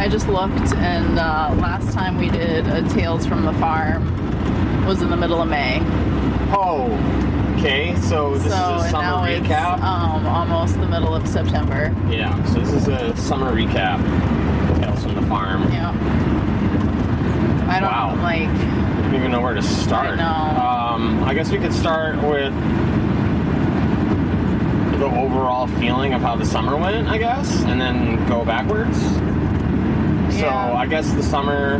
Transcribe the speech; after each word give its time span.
I 0.00 0.08
just 0.08 0.28
looked, 0.28 0.72
and 0.76 1.18
uh, 1.18 1.54
last 1.60 1.92
time 1.92 2.16
we 2.16 2.30
did 2.30 2.66
a 2.66 2.88
Tales 2.88 3.26
from 3.26 3.44
the 3.44 3.52
Farm 3.54 4.86
was 4.86 5.02
in 5.02 5.10
the 5.10 5.16
middle 5.16 5.42
of 5.42 5.48
May. 5.48 5.80
Oh, 6.56 6.90
okay. 7.58 7.94
So 8.00 8.34
this 8.38 8.50
so 8.50 8.76
is 8.76 8.86
a 8.86 8.90
summer 8.90 9.28
recap. 9.28 9.78
um, 9.82 10.24
almost 10.26 10.80
the 10.80 10.88
middle 10.88 11.14
of 11.14 11.28
September. 11.28 11.94
yeah. 12.08 12.42
So 12.46 12.60
this 12.60 12.72
is 12.72 12.88
a 12.88 13.14
summer 13.14 13.52
recap. 13.52 13.98
Tales 14.80 15.02
from 15.02 15.16
the 15.16 15.22
farm. 15.26 15.70
Yeah. 15.70 15.90
I 17.68 17.78
don't 17.78 17.90
Wow. 17.90 18.16
like. 18.22 18.48
I 18.48 19.02
don't 19.02 19.14
even 19.16 19.30
know 19.32 19.42
where 19.42 19.54
to 19.54 19.62
start. 19.62 20.16
know. 20.16 20.24
Um, 20.24 21.22
I 21.24 21.34
guess 21.34 21.50
we 21.52 21.58
could 21.58 21.74
start 21.74 22.16
with 22.22 22.54
the 24.98 25.04
overall 25.06 25.66
feeling 25.66 26.14
of 26.14 26.22
how 26.22 26.36
the 26.36 26.46
summer 26.46 26.74
went, 26.76 27.06
I 27.08 27.18
guess, 27.18 27.62
and 27.64 27.78
then 27.78 28.26
go 28.28 28.46
backwards. 28.46 28.98
So 30.40 30.46
Yeah. 30.46 30.72
I 30.72 30.86
guess 30.86 31.10
the 31.12 31.22
summer 31.22 31.74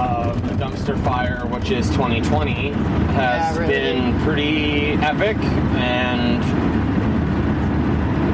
of 0.00 0.48
the 0.48 0.54
dumpster 0.54 0.96
fire, 1.04 1.42
which 1.50 1.70
is 1.70 1.90
2020, 1.90 2.70
has 2.70 3.56
Yeah, 3.56 3.58
really. 3.58 3.74
been 3.74 4.20
pretty 4.20 4.92
epic 5.02 5.36
and 5.76 6.42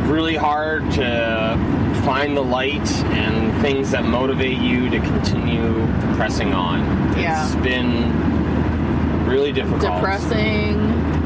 really 0.09 0.37
hard 0.37 0.89
to 0.93 1.59
find 2.05 2.37
the 2.37 2.43
light 2.45 2.89
and 3.07 3.53
things 3.61 3.91
that 3.91 4.05
motivate 4.05 4.59
you 4.59 4.89
to 4.89 5.01
continue 5.01 5.85
pressing 6.15 6.55
on. 6.55 6.79
Yeah. 7.19 7.45
It's 7.45 7.57
been 7.57 9.27
really 9.27 9.51
difficult. 9.51 9.83
depressing 9.97 10.79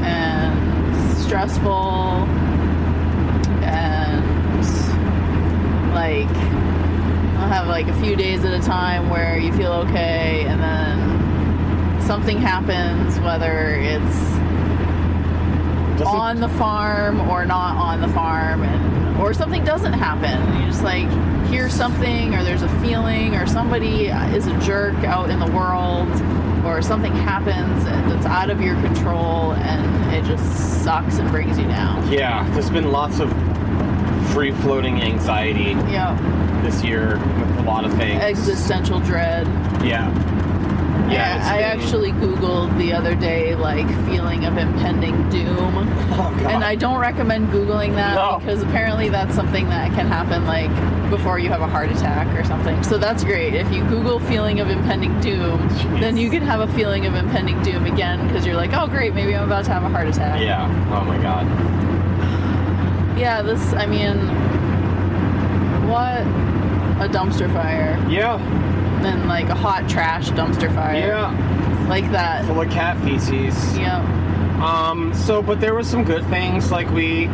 and 0.03 0.57
stressful 1.19 2.27
and 3.63 4.25
like 5.95 6.27
I'll 7.43 7.49
have 7.49 7.67
like 7.67 7.89
a 7.89 8.01
few 8.01 8.15
days 8.15 8.45
at 8.45 8.53
a 8.55 8.65
time 8.65 9.11
where 9.11 9.37
you 9.37 9.53
feel 9.55 9.73
okay 9.73 10.45
and 10.47 10.63
then 10.63 12.01
something 12.03 12.39
happens 12.39 13.19
whether 13.19 13.75
it's 13.81 14.17
Doesn't- 15.99 16.07
on 16.07 16.39
the 16.41 16.49
farm 16.51 17.21
or 17.29 17.45
not 17.45 17.77
on 17.77 18.01
the 18.01 18.07
farm 18.09 18.63
and 18.63 19.19
or 19.21 19.35
something 19.35 19.65
doesn't 19.65 19.93
happen. 19.93 20.61
You 20.61 20.69
just 20.69 20.85
like 20.85 21.09
hear 21.49 21.69
something 21.69 22.33
or 22.37 22.45
there's 22.45 22.63
a 22.63 22.69
feeling 22.81 23.35
or 23.35 23.45
somebody 23.49 24.07
is 24.07 24.47
a 24.47 24.57
jerk 24.61 24.95
out 25.03 25.29
in 25.29 25.41
the 25.41 25.51
world 25.51 26.09
or 26.65 26.81
something 26.81 27.13
happens 27.13 27.85
that's 27.85 28.25
out 28.27 28.51
of 28.51 28.61
your 28.61 28.77
control 28.77 29.53
and 29.55 30.15
it 30.15 30.25
just 30.25 30.85
sucks 30.85 31.19
and 31.19 31.29
brings 31.33 31.59
you 31.59 31.67
down. 31.67 32.11
Yeah, 32.11 32.49
there's 32.53 32.71
been 32.71 32.93
lots 32.93 33.19
of 33.19 33.29
free 34.33 34.53
floating 34.63 35.01
anxiety 35.03 35.73
yeah 35.93 36.17
this 36.63 36.83
year 36.85 37.19
with 37.19 37.59
a 37.59 37.63
lot 37.63 37.85
of 37.85 37.93
things. 37.95 38.21
existential 38.23 39.01
dread 39.01 39.47
Yeah. 39.85 40.09
Yeah. 41.11 41.43
I 41.45 41.57
been- 41.59 41.65
actually 41.81 42.13
googled 42.13 42.77
the 42.79 42.93
other 42.95 43.15
day 43.15 43.55
like 43.55 43.87
feeling 44.07 44.45
of 44.47 44.57
impending 44.57 45.29
doom 45.29 45.89
Oh, 46.15 46.31
God. 46.43 46.53
And 46.53 46.63
I 46.65 46.75
don't 46.75 46.99
recommend 46.99 47.49
Googling 47.49 47.95
that 47.95 48.15
No. 48.17 48.39
because 48.39 48.63
apparently 48.63 49.09
that's 49.09 49.35
something 49.35 49.67
that 49.71 49.93
can 49.95 50.07
happen 50.07 50.47
like 50.47 50.71
before 51.09 51.39
you 51.39 51.49
have 51.49 51.63
a 51.63 51.67
heart 51.67 51.91
attack 51.91 52.27
or 52.39 52.45
something. 52.45 52.83
So 52.83 52.99
that's 52.99 53.25
great. 53.25 53.55
If 53.55 53.73
you 53.73 53.83
Google 53.85 54.19
feeling 54.21 54.61
of 54.61 54.69
impending 54.69 55.19
doom, 55.21 55.59
Jeez. 55.71 56.01
then 56.01 56.17
you 56.19 56.29
can 56.29 56.43
have 56.43 56.61
a 56.61 56.67
feeling 56.75 57.07
of 57.07 57.15
impending 57.15 57.61
doom 57.63 57.87
again 57.87 58.27
because 58.29 58.45
you're 58.45 58.57
like, 58.57 58.73
oh, 58.75 58.87
great, 58.87 59.15
maybe 59.15 59.35
I'm 59.35 59.45
about 59.45 59.65
to 59.65 59.73
have 59.73 59.85
a 59.85 59.89
heart 59.89 60.07
attack. 60.07 60.41
Yeah. 60.43 60.67
Oh 60.95 61.03
my 61.05 61.17
God. 61.19 61.47
Yeah, 63.23 63.41
this, 63.41 63.73
I 63.75 63.87
mean, 63.87 64.19
what 65.89 66.23
a 67.01 67.09
dumpster 67.09 67.49
fire. 67.53 68.05
Yeah. 68.11 68.41
And 69.07 69.29
like 69.29 69.49
a 69.49 69.55
hot 69.55 69.89
trash 69.89 70.31
dumpster 70.31 70.75
fire. 70.75 71.07
Yeah. 71.07 71.87
Like 71.89 72.11
that. 72.11 72.45
Full 72.47 72.61
of 72.61 72.69
cat 72.71 73.01
feces. 73.05 73.79
Yeah. 73.79 74.01
Um. 74.61 75.15
So, 75.15 75.41
but 75.41 75.61
there 75.61 75.73
was 75.73 75.87
some 75.87 76.03
good 76.03 76.27
things. 76.31 76.73
Like 76.73 76.91
we, 76.91 77.27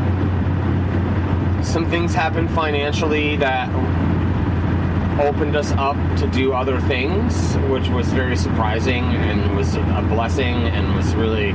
some 1.65 1.87
things 1.89 2.13
happened 2.13 2.51
financially 2.51 3.37
that 3.37 3.71
opened 5.19 5.57
us 5.57 5.73
up 5.73 5.97
to 6.19 6.27
do 6.27 6.53
other 6.53 6.83
things, 6.83 7.55
which 7.71 7.89
was 7.89 8.09
very 8.09 8.37
surprising 8.37 9.05
and 9.05 9.57
was 9.57 9.75
a 9.77 10.07
blessing 10.11 10.55
and 10.55 10.95
was 10.95 11.15
really 11.15 11.53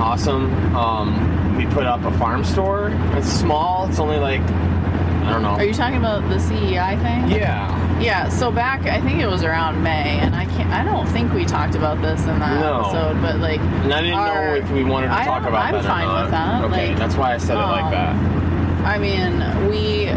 awesome. 0.00 0.74
Um, 0.74 1.56
we 1.56 1.66
put 1.66 1.84
up 1.84 2.02
a 2.04 2.16
farm 2.18 2.44
store. 2.44 2.90
It's 3.16 3.28
small. 3.30 3.86
It's 3.88 3.98
only 3.98 4.18
like 4.18 4.40
I 4.40 5.32
don't 5.32 5.42
know. 5.42 5.50
Are 5.50 5.64
you 5.64 5.74
talking 5.74 5.98
about 5.98 6.28
the 6.28 6.38
CEI 6.40 6.96
thing? 6.96 7.28
yeah. 7.38 7.78
Yeah, 8.00 8.30
so 8.30 8.50
back 8.50 8.86
I 8.86 8.98
think 9.02 9.20
it 9.20 9.26
was 9.26 9.44
around 9.44 9.82
May, 9.82 10.18
and 10.20 10.34
I 10.34 10.46
can't. 10.46 10.70
I 10.70 10.82
don't 10.82 11.06
think 11.08 11.34
we 11.34 11.44
talked 11.44 11.74
about 11.74 12.00
this 12.00 12.18
in 12.22 12.38
that 12.38 12.58
No. 12.60 12.80
episode, 12.80 13.20
but 13.20 13.38
like, 13.40 13.60
And 13.60 13.92
I 13.92 14.00
didn't 14.00 14.14
our- 14.18 14.48
know 14.48 14.54
if 14.54 14.70
we 14.70 14.84
wanted 14.84 15.08
to 15.08 15.12
I 15.20 15.24
talk 15.26 15.42
about 15.42 15.66
I'm 15.66 15.72
that 15.74 15.84
or 15.84 15.88
fine 15.88 16.06
not. 16.06 16.22
with 16.22 16.30
that, 16.30 16.64
Okay, 16.64 16.88
like, 16.88 16.98
that's 16.98 17.16
why 17.16 17.34
I 17.34 17.36
said 17.36 17.58
it 17.58 17.60
like 17.60 17.84
um, 17.84 17.90
that. 17.90 18.86
I 18.86 18.98
mean, 18.98 19.68
we 19.70 20.08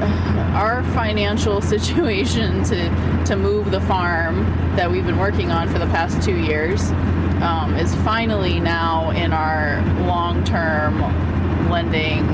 our 0.55 0.81
financial 0.95 1.59
situation 1.73 2.63
to 2.63 3.25
to 3.25 3.35
move 3.35 3.69
the 3.71 3.81
farm 3.81 4.45
that 4.77 4.89
we've 4.89 5.05
been 5.05 5.19
working 5.19 5.51
on 5.51 5.67
for 5.67 5.77
the 5.79 5.87
past 5.87 6.21
two 6.23 6.37
years 6.37 6.89
um, 7.41 7.75
is 7.75 7.93
finally 7.97 8.59
now 8.59 9.09
in 9.11 9.33
our 9.33 9.81
long 10.05 10.43
term 10.43 10.99
lending 11.69 12.25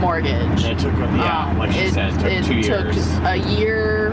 mortgage. 0.00 0.64
It 0.64 0.78
took, 0.78 0.92
yeah, 0.94 1.48
Um, 1.50 1.58
like 1.58 1.72
she 1.72 1.88
said, 1.90 2.12
it 2.24 2.44
took 2.44 2.46
two 2.46 2.62
took 2.62 2.84
years. 2.94 3.18
a 3.24 3.36
year 3.36 4.10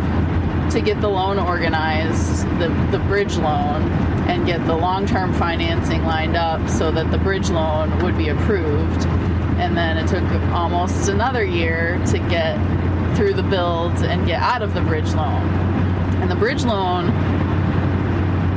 to 0.71 0.81
get 0.81 0.99
the 0.99 1.07
loan 1.09 1.37
organized, 1.39 2.43
the, 2.59 2.69
the 2.91 2.99
bridge 3.07 3.37
loan, 3.37 3.83
and 4.27 4.45
get 4.45 4.65
the 4.65 4.75
long 4.75 5.05
term 5.05 5.33
financing 5.33 6.03
lined 6.05 6.35
up 6.35 6.67
so 6.69 6.91
that 6.91 7.11
the 7.11 7.17
bridge 7.19 7.49
loan 7.49 7.97
would 8.03 8.17
be 8.17 8.29
approved. 8.29 9.05
And 9.57 9.77
then 9.77 9.97
it 9.97 10.07
took 10.07 10.23
almost 10.51 11.07
another 11.07 11.43
year 11.45 12.01
to 12.07 12.17
get 12.19 12.57
through 13.15 13.33
the 13.33 13.43
build 13.43 13.93
and 13.99 14.25
get 14.25 14.41
out 14.41 14.61
of 14.61 14.73
the 14.73 14.81
bridge 14.81 15.13
loan. 15.13 15.41
And 16.21 16.29
the 16.29 16.35
bridge 16.35 16.65
loan, 16.65 17.05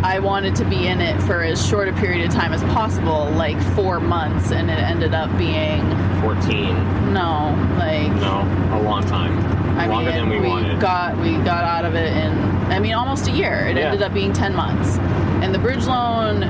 I 0.03 0.21
wanted 0.21 0.55
to 0.57 0.65
be 0.65 0.87
in 0.87 1.01
it 1.01 1.21
for 1.23 1.43
as 1.43 1.65
short 1.67 1.89
a 1.89 1.93
period 1.95 2.27
of 2.29 2.33
time 2.35 2.53
as 2.53 2.63
possible, 2.73 3.31
like 3.33 3.61
four 3.75 3.99
months, 4.01 4.53
and 4.53 4.71
it 4.71 4.79
ended 4.79 5.13
up 5.15 5.37
being 5.37 5.83
14. 6.21 7.13
no, 7.13 7.55
like 7.79 8.13
No, 8.21 8.43
a 8.77 8.81
long 8.83 9.05
time. 9.05 9.37
I 9.79 9.87
Longer 9.87 10.11
mean, 10.11 10.29
than 10.31 10.43
we, 10.43 10.49
wanted. 10.49 10.81
got 10.81 11.17
we 11.19 11.37
got 11.39 11.65
out 11.65 11.85
of 11.85 11.95
it 11.95 12.13
in 12.17 12.33
I 12.73 12.81
mean 12.81 12.95
almost 12.95 13.29
a 13.29 13.31
year. 13.31 13.67
It 13.69 13.77
Yeah. 13.77 13.85
ended 13.87 14.03
up 14.03 14.13
being 14.13 14.33
ten 14.33 14.55
months, 14.55 14.99
and 15.43 15.55
the 15.55 15.59
bridge 15.59 15.87
loan 15.87 16.43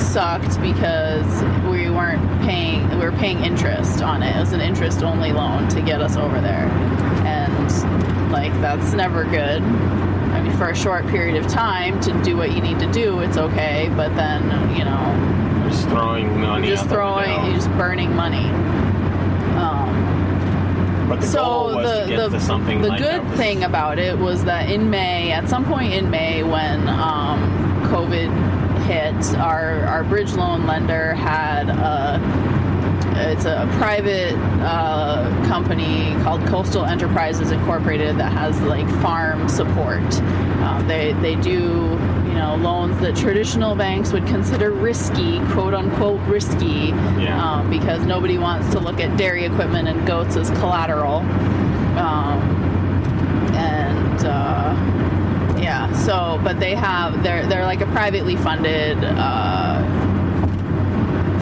sucked 0.00 0.60
because 0.60 1.24
we 1.70 1.88
weren't 1.90 2.20
paying 2.42 2.88
we 2.90 3.04
were 3.04 3.12
paying 3.12 3.44
interest 3.44 4.02
on 4.02 4.22
it. 4.24 4.34
It 4.36 4.40
was 4.40 4.52
an 4.52 4.60
interest 4.60 5.02
only 5.04 5.32
loan 5.32 5.68
to 5.68 5.80
get 5.80 6.00
us 6.00 6.16
over 6.16 6.40
there, 6.40 6.66
and 7.24 8.32
like 8.32 8.52
that's 8.60 8.92
never 8.92 9.24
good. 9.24 9.62
For 10.58 10.70
a 10.70 10.76
short 10.76 11.06
period 11.06 11.36
of 11.42 11.46
time 11.50 12.00
to 12.00 12.12
do 12.24 12.36
what 12.36 12.50
you 12.52 12.60
need 12.60 12.80
to 12.80 12.90
do, 12.90 13.20
it's 13.20 13.36
okay. 13.36 13.90
But 13.96 14.14
then 14.16 14.42
you 14.76 14.84
know, 14.84 15.68
just 15.68 15.88
throwing 15.88 16.40
money. 16.40 16.66
just 16.68 16.88
throwing, 16.88 17.44
you're 17.46 17.54
just 17.54 17.70
burning 17.70 18.14
money. 18.16 18.46
Um, 19.56 21.06
But 21.08 21.20
the 21.20 21.26
so 21.28 21.80
the 21.80 22.28
the, 22.28 22.38
the 22.38 22.88
like 22.88 22.98
good 22.98 23.24
thing 23.36 23.62
about 23.62 24.00
it 24.00 24.18
was 24.18 24.44
that 24.46 24.68
in 24.68 24.90
May, 24.90 25.30
at 25.30 25.48
some 25.48 25.64
point 25.64 25.94
in 25.94 26.10
May, 26.10 26.42
when 26.42 26.88
um, 26.88 27.40
COVID 27.84 28.30
hit, 28.82 29.38
our 29.38 29.84
our 29.84 30.02
bridge 30.02 30.32
loan 30.34 30.66
lender 30.66 31.14
had 31.14 31.68
a 31.68 32.20
it's 33.20 33.44
a 33.44 33.68
private 33.78 34.34
uh, 34.62 35.28
company 35.46 36.12
called 36.22 36.44
Coastal 36.46 36.84
Enterprises 36.84 37.50
Incorporated 37.50 38.16
that 38.18 38.32
has 38.32 38.60
like 38.62 38.88
farm 39.02 39.48
support. 39.48 40.02
Uh, 40.60 40.82
they 40.86 41.12
they 41.14 41.34
do 41.36 41.50
you 42.28 42.34
know 42.34 42.56
loans 42.60 42.98
that 43.00 43.16
traditional 43.16 43.74
banks 43.74 44.12
would 44.12 44.26
consider 44.26 44.70
risky, 44.70 45.38
quote 45.52 45.74
unquote 45.74 46.20
risky, 46.22 46.92
Yeah. 47.18 47.40
um, 47.42 47.70
because 47.70 48.04
nobody 48.06 48.38
wants 48.38 48.70
to 48.72 48.80
look 48.80 49.00
at 49.00 49.16
dairy 49.16 49.44
equipment 49.44 49.88
and 49.88 50.06
goats 50.06 50.36
as 50.36 50.50
collateral. 50.50 51.16
Um, 51.98 52.42
and 53.54 54.24
uh, 54.24 55.58
yeah, 55.60 55.92
so 55.94 56.40
but 56.44 56.60
they 56.60 56.74
have 56.74 57.22
they're 57.22 57.46
they're 57.46 57.64
like 57.64 57.80
a 57.80 57.86
privately 57.86 58.36
funded 58.36 58.98
uh, 59.02 59.82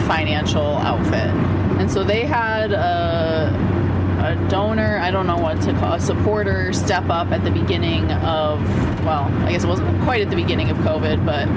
financial 0.07 0.77
outfit, 0.77 1.29
and 1.79 1.91
so 1.91 2.03
they 2.03 2.25
had 2.25 2.71
a 2.71 3.77
a 4.19 4.49
donor, 4.49 4.99
I 4.99 5.11
don't 5.11 5.27
know 5.27 5.37
what 5.37 5.61
to 5.61 5.73
call 5.73 5.93
a 5.93 5.99
supporter 5.99 6.73
step 6.73 7.09
up 7.09 7.31
at 7.31 7.43
the 7.43 7.51
beginning 7.51 8.11
of, 8.11 8.59
well, 9.05 9.25
I 9.45 9.51
guess 9.51 9.63
it 9.63 9.67
wasn't 9.67 10.03
quite 10.03 10.21
at 10.21 10.29
the 10.29 10.35
beginning 10.35 10.69
of 10.69 10.77
COVID, 10.77 11.23
but 11.25 11.47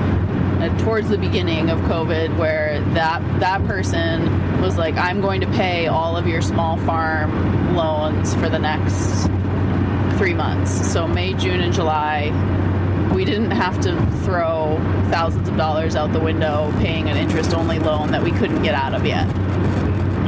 uh, 0.61 0.69
towards 0.84 1.08
the 1.08 1.17
beginning 1.17 1.70
of 1.70 1.78
COVID, 1.81 2.37
where 2.37 2.81
that 2.93 3.22
that 3.40 3.64
person 3.67 4.61
was 4.61 4.76
like, 4.76 4.94
"I'm 4.96 5.22
going 5.22 5.40
to 5.40 5.46
pay 5.52 5.87
all 5.87 6.19
of 6.19 6.26
your 6.26 6.43
small 6.43 6.76
farm 6.78 7.75
loans 7.75 8.34
for 8.34 8.50
the 8.50 8.58
next 8.58 9.31
three 10.19 10.34
months." 10.34 10.93
So 10.93 11.08
May, 11.08 11.32
June, 11.32 11.61
and 11.61 11.73
July, 11.73 12.31
we 13.14 13.25
didn't 13.25 13.52
have 13.52 13.81
to 13.81 13.96
throw 14.23 14.76
thousands 15.11 15.49
of 15.49 15.56
dollars 15.56 15.96
out 15.96 16.12
the 16.12 16.20
window 16.20 16.70
paying 16.78 17.08
an 17.08 17.16
interest-only 17.16 17.78
loan 17.78 18.11
that 18.11 18.23
we 18.23 18.31
couldn't 18.31 18.62
get 18.62 18.75
out 18.75 18.93
of 18.93 19.06
yet. 19.06 19.26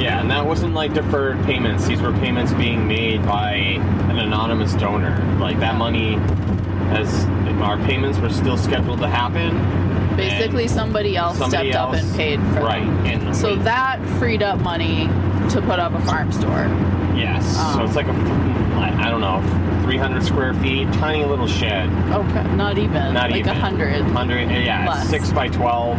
Yeah, 0.03 0.21
and 0.21 0.31
that 0.31 0.45
wasn't 0.47 0.75
like 0.75 0.93
deferred 0.95 1.43
payments. 1.45 1.87
These 1.87 2.01
were 2.03 2.13
payments 2.13 2.53
being 2.53 2.87
made 2.89 3.25
by 3.25 3.53
an 3.53 4.19
anonymous 4.19 4.75
donor. 4.75 5.17
Like 5.39 5.59
that 5.61 5.77
money, 5.77 6.17
as 6.91 7.25
our 7.61 7.77
payments 7.87 8.19
were 8.19 8.31
still 8.31 8.57
scheduled 8.57 8.99
to 9.01 9.09
happen. 9.09 10.17
Basically, 10.17 10.69
somebody 10.69 11.17
else 11.17 11.39
somebody 11.39 11.71
stepped 11.71 11.83
up 11.83 11.95
and 11.95 12.17
paid 12.17 12.39
for 12.55 12.61
right. 12.65 12.85
them. 12.85 13.07
And 13.07 13.37
So 13.37 13.57
that 13.57 13.99
freed 14.19 14.43
up 14.43 14.61
money 14.61 15.07
to 15.51 15.63
put 15.63 15.79
up 15.79 15.93
a 15.95 16.01
farm 16.03 16.31
store. 16.33 16.67
yes, 17.17 17.55
so 17.57 17.61
um, 17.81 17.87
it's 17.87 17.97
like 17.97 18.07
a, 18.07 18.13
I 18.13 19.09
don't 19.11 19.21
know, 19.23 19.41
300 19.85 20.23
square 20.23 20.55
feet, 20.55 20.93
tiny 20.95 21.25
little 21.25 21.47
shed. 21.47 21.89
Okay, 22.13 22.43
not 22.57 22.77
even. 22.79 23.15
Not 23.15 23.31
like 23.31 23.41
even 23.41 23.57
a 23.57 23.61
hundred. 23.61 24.03
100, 24.05 24.51
yeah, 24.51 24.87
Less. 24.89 25.09
six 25.09 25.33
by 25.33 25.49
12, 25.49 25.99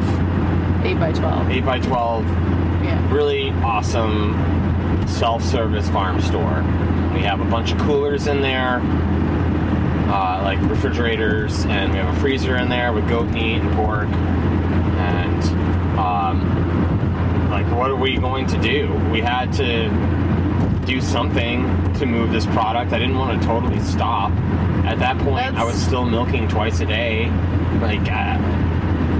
Eight 0.85 0.99
by 0.99 1.11
twelve. 1.11 1.49
eight 1.49 1.65
by 1.65 1.79
12. 1.79 2.25
Yeah. 2.83 3.13
really 3.13 3.49
awesome 3.63 4.33
self-service 5.07 5.89
farm 5.89 6.21
store. 6.21 6.63
We 7.13 7.21
have 7.21 7.39
a 7.39 7.45
bunch 7.45 7.71
of 7.71 7.77
coolers 7.79 8.27
in 8.27 8.41
there, 8.41 8.81
uh, 10.09 10.41
like 10.43 10.59
refrigerators, 10.69 11.65
and 11.65 11.91
we 11.91 11.97
have 11.97 12.15
a 12.15 12.19
freezer 12.19 12.57
in 12.57 12.69
there 12.69 12.91
with 12.93 13.07
goat 13.07 13.29
meat 13.29 13.59
and 13.61 13.73
pork. 13.75 14.07
And 14.07 15.43
um, 15.99 17.49
like, 17.49 17.65
what 17.77 17.91
are 17.91 17.95
we 17.95 18.17
going 18.17 18.47
to 18.47 18.57
do? 18.61 18.91
We 19.11 19.21
had 19.21 19.53
to 19.53 19.89
do 20.85 20.99
something 20.99 21.93
to 21.93 22.05
move 22.05 22.31
this 22.31 22.45
product. 22.47 22.91
I 22.91 22.99
didn't 22.99 23.17
want 23.17 23.41
to 23.41 23.47
totally 23.47 23.79
stop. 23.79 24.31
At 24.85 24.99
that 24.99 25.17
point, 25.19 25.55
I 25.55 25.63
was 25.63 25.75
still 25.81 26.03
milking 26.05 26.47
twice 26.49 26.81
a 26.81 26.85
day. 26.85 27.29
Like, 27.79 28.01
uh, 28.11 28.37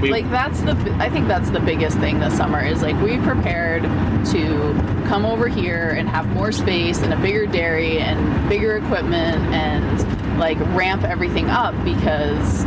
we, 0.04 0.10
like 0.10 0.30
that's 0.30 0.60
the 0.62 0.72
i 1.00 1.08
think 1.08 1.26
that's 1.26 1.50
the 1.50 1.60
biggest 1.60 1.98
thing 1.98 2.20
this 2.20 2.36
summer 2.36 2.64
is 2.64 2.82
like 2.82 3.00
we 3.02 3.18
prepared 3.18 3.82
to 4.24 4.72
come 5.06 5.24
over 5.26 5.48
here 5.48 5.90
and 5.90 6.08
have 6.08 6.26
more 6.28 6.52
space 6.52 7.00
and 7.00 7.12
a 7.12 7.16
bigger 7.16 7.46
dairy 7.46 7.98
and 7.98 8.48
bigger 8.48 8.76
equipment 8.76 9.38
and 9.54 10.38
like 10.38 10.58
ramp 10.76 11.04
everything 11.04 11.48
up 11.48 11.74
because 11.84 12.64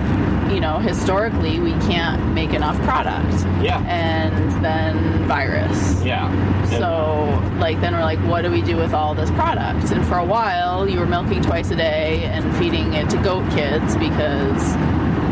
you 0.51 0.59
know 0.59 0.79
historically 0.79 1.59
we 1.59 1.71
can't 1.87 2.33
make 2.33 2.53
enough 2.53 2.77
product. 2.83 3.33
Yeah, 3.61 3.83
and 3.87 4.63
then 4.63 5.27
virus. 5.27 6.03
Yeah. 6.03 6.31
So 6.69 7.41
like 7.59 7.79
then 7.81 7.93
we're 7.93 8.01
like 8.01 8.19
what 8.19 8.43
do 8.43 8.51
we 8.51 8.61
do 8.61 8.77
with 8.77 8.93
all 8.93 9.13
this 9.13 9.29
product? 9.31 9.91
And 9.91 10.05
for 10.05 10.17
a 10.17 10.25
while 10.25 10.87
you 10.87 10.99
were 10.99 11.05
milking 11.05 11.41
twice 11.41 11.71
a 11.71 11.75
day 11.75 12.23
and 12.23 12.55
feeding 12.57 12.93
it 12.93 13.09
to 13.11 13.17
goat 13.17 13.49
kids 13.51 13.95
because 13.97 14.75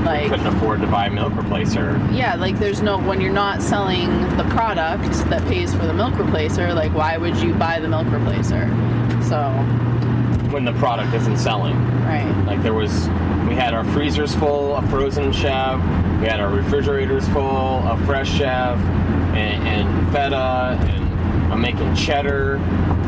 like 0.05 0.29
couldn't 0.29 0.47
afford 0.47 0.81
to 0.81 0.87
buy 0.87 1.07
a 1.07 1.11
milk 1.11 1.33
replacer. 1.33 1.97
yeah, 2.15 2.35
like 2.35 2.57
there's 2.59 2.81
no 2.81 2.97
when 2.99 3.19
you're 3.21 3.33
not 3.33 3.61
selling 3.61 4.09
the 4.37 4.45
product 4.49 5.13
that 5.29 5.43
pays 5.47 5.73
for 5.73 5.85
the 5.85 5.93
milk 5.93 6.13
replacer, 6.13 6.73
like 6.75 6.93
why 6.93 7.17
would 7.17 7.35
you 7.37 7.53
buy 7.55 7.79
the 7.79 7.87
milk 7.87 8.07
replacer? 8.07 8.69
So, 9.27 9.49
when 10.51 10.65
the 10.65 10.73
product 10.73 11.13
isn't 11.13 11.37
selling. 11.37 11.75
right. 12.05 12.31
Like 12.45 12.61
there 12.61 12.73
was, 12.73 12.91
we 13.47 13.55
had 13.55 13.73
our 13.73 13.83
freezers 13.85 14.33
full 14.35 14.75
of 14.75 14.87
frozen 14.89 15.31
chev, 15.33 15.79
we 16.21 16.27
had 16.27 16.39
our 16.39 16.49
refrigerators 16.53 17.27
full 17.29 17.41
of 17.43 18.03
fresh 18.05 18.37
chev 18.37 18.79
and, 19.35 19.67
and 19.67 20.07
feta, 20.13 20.77
and 20.93 21.04
I'm 21.51 21.61
making 21.61 21.93
cheddar 21.95 22.57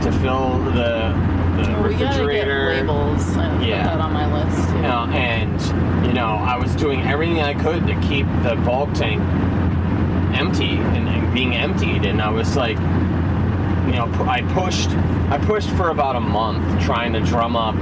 to 0.04 0.12
fill 0.22 0.60
the, 0.60 0.72
the 0.72 1.74
Well, 1.74 1.84
we 1.84 1.94
gotta 1.96 1.98
get 1.98 2.18
refrigerator. 2.20 2.70
labels. 2.76 3.38
I 3.38 3.64
Yeah. 3.64 3.84
put 3.84 3.90
that 3.90 4.02
on 4.02 4.14
my 4.14 4.44
list. 4.46 4.70
Too. 4.70 4.78
Uh, 4.86 5.08
and 5.08 6.06
you 6.06 6.14
know, 6.14 6.28
I 6.28 6.58
was 6.58 6.76
doing 6.76 7.02
everything 7.02 7.42
I 7.42 7.54
could 7.54 7.86
to 7.88 7.96
keep 8.02 8.26
the 8.44 8.56
bulk 8.64 8.94
tank 8.94 9.22
empty 10.36 10.78
and, 10.78 11.08
and 11.10 11.34
being 11.34 11.56
emptied, 11.56 12.06
and 12.06 12.22
I 12.22 12.30
was 12.30 12.56
like, 12.56 12.78
you 12.78 13.94
know, 13.96 14.10
I 14.28 14.42
pushed, 14.54 14.90
I 15.32 15.38
pushed 15.42 15.70
for 15.72 15.90
about 15.90 16.16
a 16.16 16.20
month 16.20 16.82
trying 16.84 17.14
to 17.14 17.22
drum 17.22 17.56
up 17.56 17.76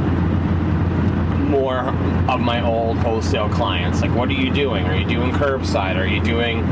more 1.49 1.79
of 2.29 2.39
my 2.39 2.65
old 2.65 2.97
wholesale 2.97 3.49
clients. 3.49 4.01
Like, 4.01 4.15
what 4.15 4.29
are 4.29 4.33
you 4.33 4.51
doing? 4.51 4.85
Are 4.85 4.95
you 4.95 5.05
doing 5.05 5.31
curbside? 5.31 5.95
Are 5.97 6.07
you 6.07 6.21
doing 6.23 6.63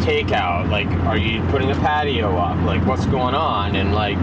takeout? 0.00 0.70
Like, 0.70 0.88
are 1.06 1.16
you 1.16 1.42
putting 1.50 1.70
a 1.70 1.74
patio 1.76 2.36
up? 2.36 2.56
Like, 2.64 2.84
what's 2.86 3.06
going 3.06 3.34
on? 3.34 3.76
And 3.76 3.94
like, 3.94 4.18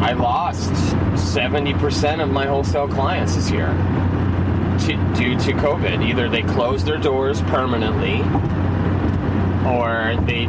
I 0.00 0.12
lost 0.12 0.70
70% 1.14 2.22
of 2.22 2.30
my 2.30 2.46
wholesale 2.46 2.88
clients 2.88 3.34
this 3.34 3.50
year 3.50 3.68
to, 4.86 5.14
due 5.16 5.36
to 5.38 5.52
COVID. 5.54 6.06
Either 6.08 6.28
they 6.28 6.42
closed 6.42 6.86
their 6.86 6.98
doors 6.98 7.40
permanently 7.42 8.20
or 9.68 10.16
they 10.24 10.46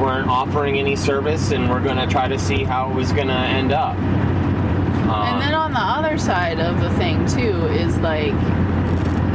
weren't 0.00 0.28
offering 0.28 0.78
any 0.78 0.94
service 0.94 1.50
and 1.52 1.68
we're 1.70 1.82
going 1.82 1.96
to 1.96 2.06
try 2.06 2.28
to 2.28 2.38
see 2.38 2.64
how 2.64 2.90
it 2.90 2.94
was 2.94 3.12
going 3.12 3.28
to 3.28 3.34
end 3.34 3.72
up. 3.72 3.96
Um, 3.96 5.10
And 5.10 5.42
then 5.42 5.54
on 5.54 5.72
the 5.72 5.80
other 5.80 6.18
side 6.18 6.60
of 6.60 6.80
the 6.80 6.90
thing 6.96 7.26
too 7.26 7.66
is 7.68 7.96
like, 7.98 8.34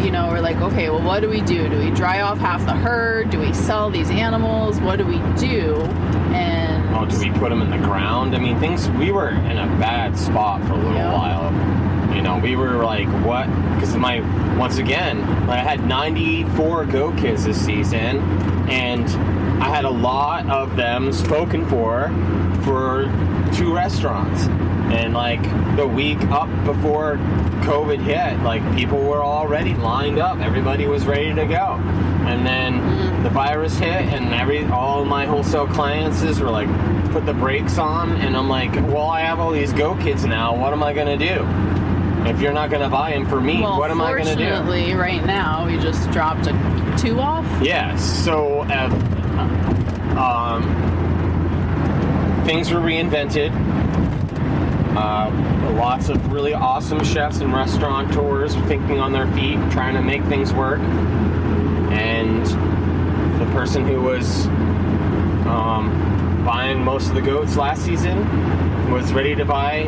you 0.08 0.14
know, 0.14 0.30
we're 0.30 0.40
like, 0.40 0.56
okay, 0.62 0.90
well, 0.90 1.04
what 1.04 1.20
do 1.20 1.28
we 1.28 1.42
do? 1.42 1.68
Do 1.68 1.78
we 1.80 1.92
dry 1.92 2.22
off 2.22 2.38
half 2.38 2.66
the 2.66 2.72
herd? 2.72 3.30
Do 3.30 3.42
we 3.42 3.52
sell 3.52 3.90
these 3.90 4.10
animals? 4.10 4.80
What 4.80 5.00
do 5.00 5.06
we 5.06 5.18
do? 5.38 5.76
And 6.32 6.96
Oh, 6.96 7.06
do 7.06 7.20
we 7.20 7.30
put 7.38 7.50
them 7.50 7.62
in 7.62 7.70
the 7.70 7.78
ground? 7.86 8.34
I 8.34 8.40
mean, 8.40 8.58
things. 8.58 8.90
We 8.92 9.12
were 9.12 9.32
in 9.32 9.58
a 9.58 9.66
bad 9.82 10.18
spot 10.18 10.64
for 10.64 10.72
a 10.72 10.78
little 10.78 10.94
Yeah. 10.94 11.14
while. 11.14 12.16
You 12.16 12.22
know, 12.22 12.38
we 12.38 12.56
were 12.56 12.86
like, 12.86 13.10
what? 13.26 13.50
Because 13.76 13.98
my 13.98 14.22
once 14.58 14.78
again, 14.78 15.22
I 15.50 15.58
had 15.58 15.86
94 15.86 16.86
go 16.86 17.12
kids 17.12 17.44
this 17.44 17.60
season, 17.60 18.20
and 18.70 19.06
I 19.60 19.70
had 19.70 19.86
a 19.86 19.90
lot 19.90 20.48
of 20.50 20.76
them 20.76 21.12
spoken 21.12 21.68
for 21.68 22.10
for 22.64 23.06
two 23.56 23.74
restaurants. 23.74 24.44
And 24.94 25.14
like 25.14 25.42
the 25.76 25.86
week 25.86 26.22
up 26.30 26.50
before 26.64 27.18
COVID 27.64 28.00
hit, 28.00 28.42
like 28.44 28.62
people 28.76 29.00
were 29.00 29.24
already 29.24 29.74
lined 29.76 30.20
up. 30.20 30.40
Everybody 30.40 30.88
was 30.88 31.06
ready 31.06 31.34
to 31.34 31.46
go. 31.46 31.82
And 32.28 32.46
then 32.46 33.24
the 33.24 33.30
virus 33.30 33.78
hit, 33.78 33.90
and 33.90 34.34
every 34.34 34.66
all 34.66 35.06
my 35.06 35.26
wholesale 35.26 35.68
clients 35.68 36.22
were 36.40 36.50
like, 36.50 36.70
put 37.12 37.26
the 37.26 37.34
brakes 37.34 37.78
on. 37.78 38.12
And 38.18 38.38
I'm 38.38 38.48
like, 38.50 38.74
well, 38.76 39.08
I 39.08 39.22
have 39.22 39.40
all 39.40 39.52
these 39.52 39.74
go 39.74 39.96
kids 39.96 40.26
now. 40.26 40.56
What 40.56 40.72
am 40.72 40.84
I 40.84 40.94
gonna 40.94 41.18
do? 41.18 41.46
If 42.30 42.42
you're 42.42 42.54
not 42.54 42.70
gonna 42.70 42.90
buy 42.90 43.12
them 43.12 43.26
for 43.28 43.42
me, 43.42 43.62
well, 43.62 43.80
what 43.80 43.90
am 43.92 44.02
I 44.02 44.12
gonna 44.12 44.36
do? 44.36 44.46
fortunately, 44.46 44.94
right 44.94 45.26
now 45.26 45.66
we 45.66 45.78
just 45.80 46.10
dropped 46.12 46.48
a 46.48 46.96
two 46.98 47.20
off. 47.20 47.46
Yes. 47.62 48.04
So, 48.04 48.62
uh, 48.64 48.90
um, 50.18 50.64
things 52.46 52.72
were 52.72 52.80
reinvented. 52.80 53.52
Uh, 54.96 55.30
lots 55.74 56.10
of 56.10 56.32
really 56.32 56.54
awesome 56.54 57.04
chefs 57.04 57.40
and 57.40 57.54
restaurateurs 57.54 58.56
thinking 58.68 59.00
on 59.00 59.12
their 59.12 59.28
feet, 59.34 59.60
trying 59.70 59.94
to 59.94 60.02
make 60.02 60.24
things 60.26 60.54
work. 60.54 60.80
And 61.92 62.46
the 63.40 63.46
person 63.54 63.86
who 63.86 64.02
was 64.02 64.48
um, 65.46 66.44
buying 66.46 66.84
most 66.84 67.10
of 67.10 67.16
the 67.16 67.22
goats 67.22 67.56
last 67.58 67.84
season 67.86 68.18
was 68.92 69.14
ready 69.14 69.36
to 69.36 69.46
buy 69.46 69.84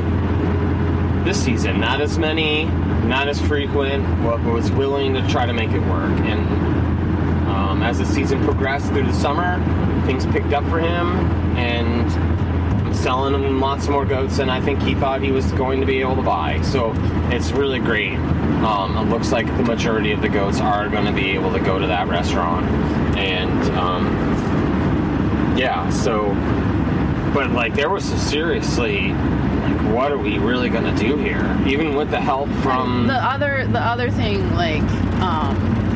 this 1.23 1.43
season. 1.43 1.79
Not 1.79 2.01
as 2.01 2.17
many, 2.17 2.65
not 3.05 3.27
as 3.27 3.41
frequent, 3.41 4.03
but 4.23 4.43
was 4.43 4.71
willing 4.71 5.13
to 5.13 5.27
try 5.27 5.45
to 5.45 5.53
make 5.53 5.71
it 5.71 5.81
work. 5.81 6.11
And 6.21 6.78
um, 7.79 7.83
as 7.85 7.99
the 7.99 8.05
season 8.05 8.43
progressed 8.43 8.87
through 8.87 9.05
the 9.05 9.13
summer, 9.13 9.57
things 10.05 10.25
picked 10.25 10.53
up 10.53 10.63
for 10.65 10.79
him, 10.79 11.07
and 11.57 12.11
I'm 12.85 12.93
selling 12.93 13.33
him 13.33 13.61
lots 13.61 13.87
more 13.87 14.05
goats 14.05 14.37
than 14.37 14.49
I 14.49 14.59
think 14.59 14.81
he 14.81 14.95
thought 14.95 15.21
he 15.21 15.31
was 15.31 15.49
going 15.53 15.79
to 15.79 15.85
be 15.85 16.01
able 16.01 16.17
to 16.17 16.21
buy. 16.21 16.61
So 16.61 16.93
it's 17.31 17.51
really 17.51 17.79
great. 17.79 18.17
Um, 18.63 18.97
it 18.97 19.09
looks 19.09 19.31
like 19.31 19.45
the 19.57 19.63
majority 19.63 20.11
of 20.11 20.21
the 20.21 20.27
goats 20.27 20.59
are 20.59 20.89
going 20.89 21.05
to 21.05 21.13
be 21.13 21.29
able 21.31 21.53
to 21.53 21.59
go 21.59 21.79
to 21.79 21.87
that 21.87 22.07
restaurant, 22.07 22.65
and 23.17 23.75
um, 23.77 24.07
yeah, 25.57 25.89
so. 25.89 26.35
But 27.33 27.51
like, 27.51 27.75
there 27.75 27.91
was 27.91 28.03
seriously, 28.03 29.13
like, 29.13 29.93
what 29.93 30.11
are 30.11 30.17
we 30.17 30.39
really 30.39 30.67
going 30.67 30.83
to 30.83 30.99
do 30.99 31.15
here? 31.15 31.57
Even 31.67 31.95
with 31.95 32.09
the 32.09 32.19
help 32.19 32.49
from 32.63 33.05
the 33.07 33.13
other 33.13 33.67
the 33.67 33.79
other 33.79 34.09
thing 34.09 34.51
like 34.55 34.81
um 35.21 35.88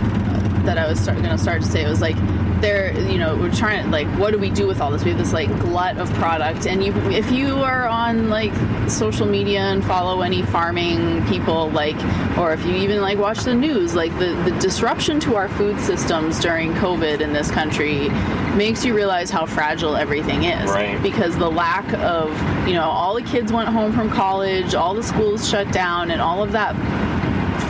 that 0.65 0.77
I 0.77 0.87
was 0.87 0.99
start, 0.99 1.17
gonna 1.21 1.37
start 1.37 1.61
to 1.61 1.67
say 1.67 1.83
it 1.83 1.89
was 1.89 2.01
like 2.01 2.15
they're 2.61 2.97
you 3.09 3.17
know 3.17 3.35
we're 3.35 3.53
trying 3.53 3.83
to 3.83 3.89
like 3.89 4.07
what 4.17 4.31
do 4.31 4.37
we 4.39 4.49
do 4.49 4.65
with 4.65 4.79
all 4.79 4.89
this 4.89 5.03
we 5.03 5.09
have 5.09 5.19
this 5.19 5.33
like 5.33 5.49
glut 5.59 5.97
of 5.97 6.09
product 6.13 6.65
and 6.65 6.81
you 6.83 6.93
if 7.11 7.29
you 7.29 7.57
are 7.57 7.87
on 7.89 8.29
like 8.29 8.53
social 8.89 9.25
media 9.25 9.59
and 9.59 9.83
follow 9.83 10.21
any 10.21 10.41
farming 10.43 11.25
people 11.27 11.69
like 11.71 11.97
or 12.37 12.53
if 12.53 12.65
you 12.65 12.73
even 12.75 13.01
like 13.01 13.17
watch 13.17 13.39
the 13.39 13.53
news 13.53 13.95
like 13.95 14.17
the, 14.17 14.27
the 14.49 14.51
disruption 14.61 15.19
to 15.19 15.35
our 15.35 15.49
food 15.49 15.77
systems 15.81 16.39
during 16.39 16.73
covid 16.75 17.19
in 17.19 17.33
this 17.33 17.51
country 17.51 18.07
makes 18.55 18.85
you 18.85 18.95
realize 18.95 19.29
how 19.29 19.45
fragile 19.45 19.97
everything 19.97 20.43
is 20.45 20.69
Right. 20.69 21.01
because 21.03 21.37
the 21.37 21.51
lack 21.51 21.91
of 21.95 22.29
you 22.65 22.75
know 22.75 22.83
all 22.85 23.13
the 23.15 23.23
kids 23.23 23.51
went 23.51 23.67
home 23.67 23.91
from 23.91 24.09
college 24.09 24.73
all 24.73 24.93
the 24.93 25.03
schools 25.03 25.49
shut 25.49 25.69
down 25.73 26.11
and 26.11 26.21
all 26.21 26.41
of 26.41 26.53
that 26.53 26.73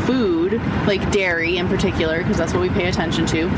food, 0.05 0.53
like 0.87 1.11
dairy 1.11 1.57
in 1.57 1.67
particular, 1.67 2.19
because 2.19 2.37
that's 2.37 2.53
what 2.53 2.61
we 2.61 2.69
pay 2.69 2.87
attention 2.87 3.25
to. 3.27 3.49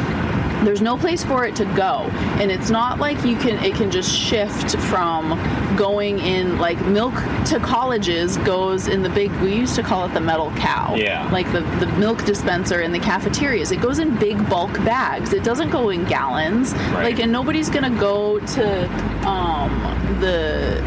There's 0.64 0.82
no 0.82 0.98
place 0.98 1.24
for 1.24 1.46
it 1.46 1.56
to 1.58 1.66
go, 1.76 2.10
and 2.40 2.50
it's 2.50 2.72
not 2.72 2.98
like 2.98 3.24
you 3.24 3.36
can. 3.36 3.64
It 3.64 3.76
can 3.76 3.92
just 3.92 4.12
shift 4.12 4.76
from 4.78 5.38
going 5.78 6.18
in 6.20 6.58
like 6.58 6.84
milk 6.88 7.14
to 7.48 7.60
colleges 7.60 8.38
goes 8.38 8.88
in 8.88 9.04
the 9.04 9.10
big. 9.10 9.32
We 9.42 9.54
used 9.54 9.76
to 9.76 9.84
call 9.84 10.06
it 10.06 10.14
the 10.14 10.22
metal 10.22 10.52
cow. 10.56 10.96
Yeah. 10.96 11.30
Like 11.32 11.52
the 11.52 11.60
the 11.80 11.88
milk 12.00 12.26
dispenser 12.26 12.82
in 12.82 12.92
the 12.92 13.00
cafeterias. 13.00 13.72
It 13.72 13.82
goes 13.82 14.00
in 14.00 14.18
big 14.18 14.50
bulk 14.50 14.74
bags. 14.84 15.34
It 15.34 15.44
doesn't 15.44 15.70
go 15.70 15.90
in 15.90 16.06
gallons. 16.06 16.74
Right. 16.74 17.12
Like, 17.12 17.20
and 17.20 17.32
nobody's 17.32 17.70
gonna 17.70 17.96
go 18.00 18.40
to 18.40 19.28
um, 19.28 20.18
the 20.20 20.82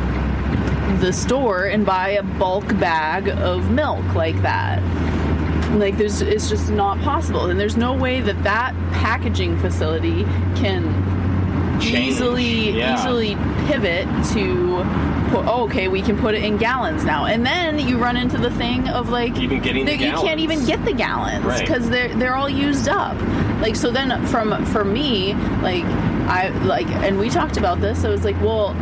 the 1.01 1.13
store 1.13 1.67
and 1.67 1.87
buy 1.87 2.11
a 2.11 2.23
bulk 2.23 2.67
bag 2.81 3.29
of 3.29 3.71
milk 3.71 4.15
like 4.15 4.41
that. 4.43 4.83
Like 5.77 5.97
there's 5.99 6.21
it's 6.23 6.49
just 6.49 6.71
not 6.71 6.99
possible. 7.01 7.47
And 7.51 7.59
there's 7.61 7.77
no 7.77 7.93
way 7.93 8.21
that 8.21 8.43
that 8.45 8.75
packaging 8.93 9.59
facility 9.59 10.25
can 10.57 11.17
Change, 11.81 12.09
easily 12.09 12.71
yeah. 12.79 12.99
easily 12.99 13.37
pivot 13.69 14.07
to 14.33 14.83
oh, 15.31 15.65
okay 15.67 15.87
we 15.89 16.01
can 16.03 16.19
put 16.19 16.35
it 16.35 16.43
in 16.43 16.57
gallons 16.57 17.05
now. 17.05 17.27
And 17.27 17.47
then 17.47 17.79
you 17.79 17.99
run 17.99 18.17
into 18.17 18.37
the 18.39 18.51
thing 18.53 18.89
of 18.89 19.11
like 19.11 19.37
Even 19.39 19.61
getting 19.63 19.85
the 19.85 19.97
that 19.97 20.05
you 20.05 20.13
can't 20.27 20.41
even 20.41 20.65
get 20.67 20.85
the 20.85 20.93
gallons 20.93 21.45
Right. 21.45 21.61
because 21.61 21.89
they're 21.89 22.13
they're 22.17 22.35
all 22.35 22.49
used 22.49 22.89
up. 22.89 23.15
Like 23.61 23.77
so 23.77 23.91
then 23.93 24.27
from 24.27 24.65
for 24.67 24.85
me 24.85 25.35
like 25.63 25.85
I 26.29 26.49
like 26.65 26.89
and 26.89 27.19
we 27.19 27.29
talked 27.29 27.59
about 27.59 27.81
this 27.81 28.05
I 28.05 28.09
was 28.09 28.25
like 28.25 28.41
well 28.43 28.75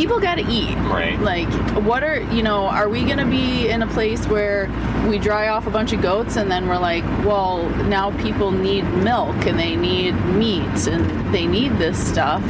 people 0.00 0.18
got 0.18 0.36
to 0.36 0.46
eat. 0.50 0.74
Right. 0.76 1.20
Like, 1.20 1.50
what 1.84 2.02
are, 2.02 2.22
you 2.32 2.42
know, 2.42 2.64
are 2.64 2.88
we 2.88 3.04
going 3.04 3.18
to 3.18 3.26
be 3.26 3.68
in 3.68 3.82
a 3.82 3.86
place 3.86 4.26
where 4.28 4.70
we 5.06 5.18
dry 5.18 5.48
off 5.48 5.66
a 5.66 5.70
bunch 5.70 5.92
of 5.92 6.00
goats 6.00 6.36
and 6.36 6.50
then 6.50 6.66
we're 6.68 6.78
like, 6.78 7.04
well, 7.22 7.68
now 7.84 8.10
people 8.22 8.50
need 8.50 8.84
milk 9.04 9.36
and 9.44 9.58
they 9.58 9.76
need 9.76 10.12
meat 10.12 10.86
and 10.86 11.34
they 11.34 11.46
need 11.46 11.72
this 11.72 11.98
stuff 11.98 12.42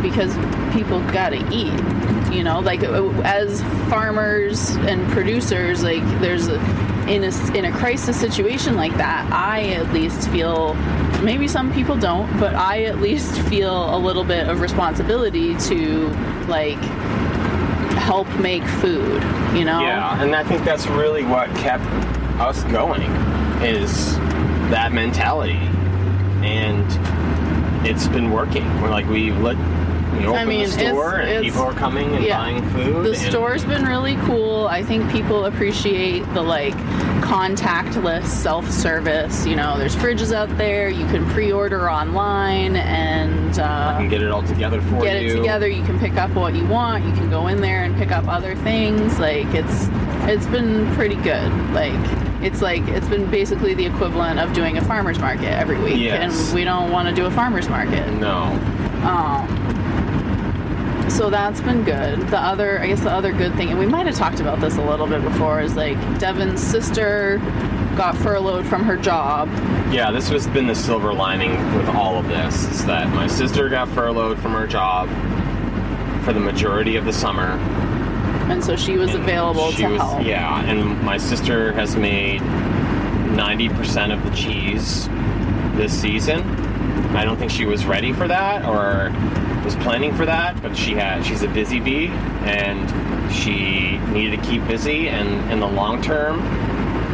because 0.00 0.34
people 0.72 1.00
got 1.12 1.30
to 1.30 1.46
eat. 1.52 1.74
You 2.34 2.42
know, 2.42 2.60
like 2.60 2.82
uh, 2.82 3.10
as 3.22 3.60
farmers 3.90 4.70
and 4.76 5.06
producers, 5.10 5.82
like 5.82 6.02
there's 6.20 6.48
a, 6.48 6.58
in 7.06 7.24
a 7.24 7.56
in 7.56 7.64
a 7.66 7.72
crisis 7.72 8.18
situation 8.18 8.76
like 8.76 8.94
that, 8.96 9.30
I 9.30 9.68
at 9.74 9.92
least 9.92 10.30
feel 10.30 10.74
maybe 11.22 11.48
some 11.48 11.72
people 11.72 11.96
don't, 11.96 12.28
but 12.38 12.54
I 12.54 12.84
at 12.84 13.00
least 13.00 13.40
feel 13.42 13.94
a 13.94 13.98
little 13.98 14.24
bit 14.24 14.48
of 14.48 14.60
responsibility 14.60 15.56
to 15.56 16.08
like 16.48 16.78
help 17.98 18.28
make 18.38 18.64
food, 18.64 19.22
you 19.54 19.64
know? 19.64 19.80
Yeah, 19.80 20.22
and 20.22 20.34
I 20.34 20.44
think 20.44 20.64
that's 20.64 20.86
really 20.86 21.24
what 21.24 21.48
kept 21.56 21.84
us 22.40 22.62
going 22.64 23.10
is 23.62 24.16
that 24.70 24.92
mentality, 24.92 25.58
and 26.42 26.86
it's 27.86 28.06
been 28.08 28.30
working. 28.30 28.64
We're 28.80 28.90
like 28.90 29.08
we 29.08 29.32
let 29.32 29.56
we 30.12 30.26
open 30.26 30.48
mean, 30.48 30.68
the 30.68 30.74
it's- 30.74 30.76
and 30.76 31.28
it's- 31.28 31.42
people 31.42 31.62
are 31.62 31.72
coming 31.72 32.14
and 32.14 32.24
yeah. 32.24 32.38
buying 32.38 32.62
food. 32.70 33.04
The 33.06 33.14
store's 33.16 33.64
been 33.64 33.84
really 33.84 34.16
cool. 34.26 34.66
I 34.68 34.82
think 34.82 35.10
people 35.10 35.46
appreciate 35.46 36.22
the 36.34 36.42
like 36.42 36.74
contactless 37.22 38.24
self-service. 38.24 39.46
You 39.46 39.56
know, 39.56 39.78
there's 39.78 39.94
fridges 39.94 40.34
out 40.34 40.48
there. 40.56 40.88
You 40.88 41.04
can 41.06 41.26
pre-order 41.30 41.90
online 41.90 42.76
and 42.76 43.58
uh, 43.58 43.96
and 44.00 44.08
get 44.10 44.22
it 44.22 44.30
all 44.30 44.42
together 44.42 44.80
for 44.82 45.02
get 45.02 45.22
you. 45.22 45.28
Get 45.28 45.36
it 45.36 45.36
together. 45.38 45.68
You 45.68 45.84
can 45.84 45.98
pick 45.98 46.14
up 46.16 46.30
what 46.30 46.54
you 46.54 46.66
want. 46.66 47.04
You 47.04 47.12
can 47.12 47.28
go 47.30 47.48
in 47.48 47.60
there 47.60 47.84
and 47.84 47.94
pick 47.96 48.10
up 48.10 48.26
other 48.28 48.54
things. 48.56 49.18
Like 49.18 49.46
it's 49.54 49.88
it's 50.28 50.46
been 50.46 50.90
pretty 50.94 51.16
good. 51.16 51.50
Like 51.72 51.92
it's 52.42 52.62
like 52.62 52.86
it's 52.88 53.08
been 53.08 53.30
basically 53.30 53.74
the 53.74 53.84
equivalent 53.86 54.38
of 54.40 54.52
doing 54.52 54.78
a 54.78 54.82
farmers 54.82 55.18
market 55.18 55.48
every 55.50 55.78
week, 55.80 55.98
Yes. 55.98 56.46
and 56.46 56.54
we 56.54 56.64
don't 56.64 56.90
want 56.90 57.08
to 57.08 57.14
do 57.14 57.26
a 57.26 57.30
farmers 57.30 57.68
market. 57.68 58.10
No. 58.14 58.44
Um, 59.02 59.57
so 61.08 61.30
that's 61.30 61.60
been 61.60 61.84
good. 61.84 62.20
The 62.28 62.38
other, 62.38 62.80
I 62.80 62.86
guess, 62.88 63.00
the 63.00 63.10
other 63.10 63.32
good 63.32 63.54
thing, 63.54 63.70
and 63.70 63.78
we 63.78 63.86
might 63.86 64.06
have 64.06 64.14
talked 64.16 64.40
about 64.40 64.60
this 64.60 64.76
a 64.76 64.82
little 64.82 65.06
bit 65.06 65.22
before, 65.22 65.60
is 65.60 65.74
like 65.76 65.96
Devin's 66.18 66.60
sister 66.62 67.38
got 67.96 68.16
furloughed 68.16 68.66
from 68.66 68.84
her 68.84 68.96
job. 68.96 69.48
Yeah, 69.92 70.10
this 70.10 70.28
has 70.28 70.46
been 70.48 70.66
the 70.66 70.74
silver 70.74 71.12
lining 71.12 71.52
with 71.76 71.88
all 71.88 72.16
of 72.16 72.28
this 72.28 72.64
is 72.70 72.84
that 72.86 73.08
my 73.14 73.26
sister 73.26 73.68
got 73.68 73.88
furloughed 73.88 74.38
from 74.38 74.52
her 74.52 74.66
job 74.66 75.08
for 76.24 76.32
the 76.32 76.40
majority 76.40 76.96
of 76.96 77.04
the 77.04 77.12
summer. 77.12 77.52
And 78.50 78.62
so 78.64 78.76
she 78.76 78.96
was 78.96 79.14
available 79.14 79.70
she 79.72 79.82
to 79.82 79.88
was- 79.88 80.00
help. 80.00 80.24
Yeah, 80.24 80.60
and 80.64 81.02
my 81.02 81.16
sister 81.18 81.72
has 81.72 81.96
made 81.96 82.40
90% 82.40 84.12
of 84.12 84.22
the 84.24 84.30
cheese 84.36 85.08
this 85.76 85.92
season. 85.98 86.42
I 87.16 87.24
don't 87.24 87.36
think 87.38 87.50
she 87.50 87.64
was 87.64 87.86
ready 87.86 88.12
for 88.12 88.28
that 88.28 88.64
or 88.66 89.10
was 89.64 89.76
planning 89.76 90.14
for 90.14 90.26
that, 90.26 90.60
but 90.62 90.76
she 90.76 90.92
had 90.92 91.24
she's 91.24 91.42
a 91.42 91.48
busy 91.48 91.80
bee 91.80 92.08
and 92.44 93.32
she 93.32 93.98
needed 94.12 94.40
to 94.40 94.48
keep 94.48 94.66
busy 94.66 95.08
and 95.08 95.50
in 95.50 95.60
the 95.60 95.66
long 95.66 96.00
term 96.02 96.40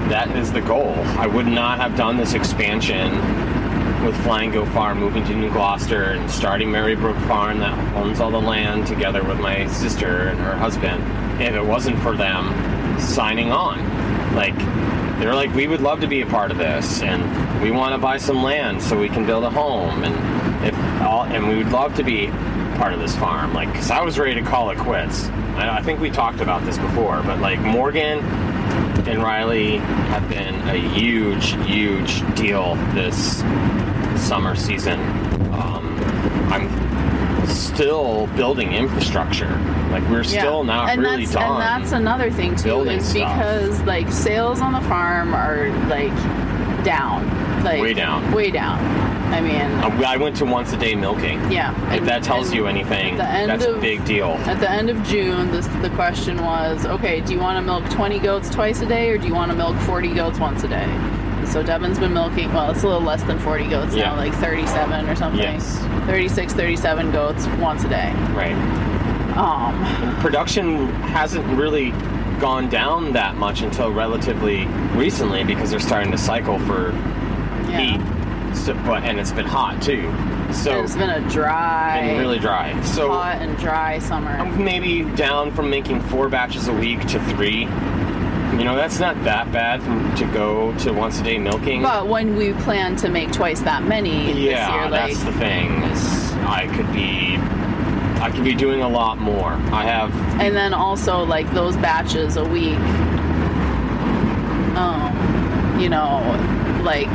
that 0.08 0.36
is 0.36 0.52
the 0.52 0.60
goal. 0.60 0.92
I 1.18 1.26
would 1.26 1.46
not 1.46 1.78
have 1.78 1.96
done 1.96 2.18
this 2.18 2.34
expansion 2.34 3.10
with 4.04 4.14
Flying 4.22 4.50
Goat 4.50 4.68
Farm, 4.68 5.00
moving 5.00 5.24
to 5.24 5.34
New 5.34 5.50
Gloucester 5.50 6.12
and 6.12 6.30
starting 6.30 6.70
Marybrook 6.70 7.16
Farm 7.26 7.58
that 7.60 7.96
owns 7.96 8.20
all 8.20 8.30
the 8.30 8.40
land 8.40 8.86
together 8.86 9.24
with 9.24 9.40
my 9.40 9.66
sister 9.68 10.28
and 10.28 10.38
her 10.40 10.54
husband. 10.54 11.02
If 11.40 11.54
it 11.54 11.64
wasn't 11.64 11.98
for 12.00 12.14
them 12.14 13.00
signing 13.00 13.50
on, 13.50 13.78
like 14.34 14.54
they're 15.21 15.35
like, 15.35 15.54
we 15.54 15.66
would 15.66 15.80
love 15.80 16.00
to 16.00 16.06
be 16.06 16.21
a 16.23 16.26
part 16.26 16.50
of 16.50 16.59
this, 16.59 17.02
and 17.02 17.62
we 17.62 17.71
want 17.71 17.94
to 17.94 17.99
buy 17.99 18.16
some 18.18 18.42
land 18.42 18.83
so 18.83 18.99
we 18.99 19.09
can 19.09 19.25
build 19.25 19.44
a 19.44 19.50
home, 19.50 20.04
and 20.04 20.66
if 20.66 21.02
all, 21.02 21.25
and 21.25 21.49
we 21.49 21.56
would 21.56 21.71
love 21.71 21.94
to 21.97 22.02
be 22.02 22.28
part 22.76 22.92
of 22.92 23.00
this 23.00 23.14
farm. 23.16 23.54
Like, 23.54 23.73
cause 23.75 23.90
I 23.90 24.02
was 24.02 24.18
ready 24.18 24.35
to 24.35 24.42
call 24.42 24.71
it 24.71 24.78
quits. 24.78 25.28
I, 25.56 25.78
I 25.78 25.83
think 25.83 26.00
we 26.00 26.11
talked 26.11 26.40
about 26.40 26.64
this 26.64 26.78
before, 26.78 27.23
but 27.23 27.38
like 27.40 27.61
Morgan 27.61 28.18
and 29.06 29.23
Riley 29.23 29.76
have 29.76 30.28
been 30.28 30.54
a 30.68 30.76
huge, 30.76 31.52
huge 31.66 32.23
deal 32.35 32.75
this 32.94 33.38
summer 34.16 34.56
season. 34.56 35.00
Um, 35.52 35.99
I'm 36.50 37.47
still 37.47 38.26
building 38.28 38.73
infrastructure. 38.73 39.52
Like 39.94 40.10
we're 40.10 40.24
still 40.24 40.64
not 40.64 40.90
and 40.90 41.00
really 41.02 41.24
that's, 41.24 41.34
done. 41.34 41.52
And 41.52 41.60
that's 41.82 41.92
another 41.92 42.28
thing 42.30 42.56
too, 42.56 42.80
is 42.80 43.04
stuff. 43.08 43.36
because 43.36 43.80
like 43.82 44.10
sales 44.10 44.60
on 44.60 44.72
the 44.72 44.80
farm 44.88 45.32
are 45.34 45.68
like 45.88 46.12
down, 46.84 47.24
like 47.62 47.80
Way 47.80 47.94
down. 47.94 48.32
way 48.32 48.50
down. 48.50 48.78
I 49.32 49.40
mean, 49.40 49.60
Um, 49.84 50.04
I 50.04 50.16
went 50.16 50.34
to 50.36 50.44
once 50.44 50.72
a 50.72 50.76
day 50.76 50.96
milking. 50.96 51.38
yeah. 51.50 51.70
If 51.92 52.00
and- 52.00 52.08
that 52.08 52.24
tells 52.24 52.52
you 52.52 52.66
anything, 52.66 53.16
that's 53.16 53.64
a 53.64 53.74
big 53.78 54.04
deal. 54.04 54.30
At 54.46 54.58
the 54.58 54.68
end 54.70 54.90
of 54.90 55.00
June, 55.04 55.50
this, 55.52 55.66
the 55.80 55.90
question 55.90 56.42
was, 56.44 56.84
okay, 56.86 57.20
do 57.20 57.32
you 57.32 57.38
want 57.38 57.56
to 57.56 57.62
milk 57.62 57.88
20 57.90 58.18
goats 58.18 58.50
twice 58.50 58.80
a 58.82 58.86
day, 58.86 59.10
or 59.10 59.16
do 59.18 59.26
you 59.28 59.34
want 59.34 59.50
to 59.52 59.56
milk 59.56 59.76
40 59.82 60.12
goats 60.12 60.40
once 60.40 60.64
a 60.64 60.68
day? 60.68 60.88
So 61.46 61.62
Devin's 61.62 61.98
been 62.00 62.12
milking, 62.14 62.52
well, 62.52 62.70
it's 62.70 62.82
a 62.82 62.86
little 62.88 63.02
less 63.02 63.22
than 63.22 63.38
40 63.38 63.68
goats 63.68 63.94
Yeah. 63.94 64.10
now, 64.10 64.16
like 64.16 64.34
37 64.34 65.08
or 65.08 65.14
something. 65.14 65.40
Yes. 65.40 65.78
36, 66.06 66.52
37 66.52 67.10
goats 67.12 67.46
once 67.60 67.84
a 67.84 67.88
day. 67.88 68.12
Right. 68.34 68.54
Um, 69.36 70.16
Production 70.20 70.88
hasn't 71.02 71.46
really 71.58 71.90
gone 72.40 72.68
down 72.68 73.12
that 73.12 73.36
much 73.36 73.62
until 73.62 73.92
relatively 73.92 74.66
recently 74.96 75.44
because 75.44 75.70
they're 75.70 75.80
starting 75.80 76.10
to 76.12 76.18
cycle 76.18 76.58
for 76.60 76.92
yeah. 77.68 77.80
heat. 77.80 78.56
So, 78.56 78.74
but 78.74 79.02
and 79.02 79.18
it's 79.18 79.32
been 79.32 79.46
hot 79.46 79.82
too. 79.82 80.12
So 80.52 80.80
it's 80.82 80.94
been 80.94 81.10
a 81.10 81.28
dry, 81.28 81.98
and 81.98 82.20
really 82.20 82.38
dry. 82.38 82.80
So 82.82 83.08
hot 83.10 83.38
and 83.42 83.58
dry 83.58 83.98
summer. 83.98 84.44
Maybe 84.56 85.02
down 85.16 85.50
from 85.52 85.68
making 85.68 86.00
four 86.02 86.28
batches 86.28 86.68
a 86.68 86.72
week 86.72 87.04
to 87.08 87.20
three. 87.30 87.62
You 87.62 88.62
know, 88.62 88.76
that's 88.76 89.00
not 89.00 89.20
that 89.24 89.50
bad 89.50 89.82
from, 89.82 90.14
to 90.14 90.24
go 90.26 90.76
to 90.78 90.92
once 90.92 91.18
a 91.18 91.24
day 91.24 91.38
milking. 91.38 91.82
But 91.82 92.06
when 92.06 92.36
we 92.36 92.52
plan 92.52 92.94
to 92.96 93.08
make 93.08 93.32
twice 93.32 93.60
that 93.62 93.82
many 93.82 94.32
this 94.32 94.36
yeah, 94.36 94.82
year, 94.82 94.90
like 94.90 95.12
that's 95.12 95.24
the 95.24 95.32
thing. 95.32 95.82
I 96.46 96.68
could 96.76 96.92
be, 96.92 97.36
I 98.24 98.30
could 98.30 98.42
be 98.42 98.54
doing 98.54 98.80
a 98.80 98.88
lot 98.88 99.18
more. 99.18 99.50
I 99.70 99.84
have 99.84 100.10
and 100.40 100.56
then 100.56 100.72
also 100.72 101.24
like 101.24 101.50
those 101.52 101.76
batches 101.76 102.36
a 102.38 102.44
week 102.44 102.78
um 104.78 105.78
you 105.78 105.90
know 105.90 106.20
like 106.82 107.10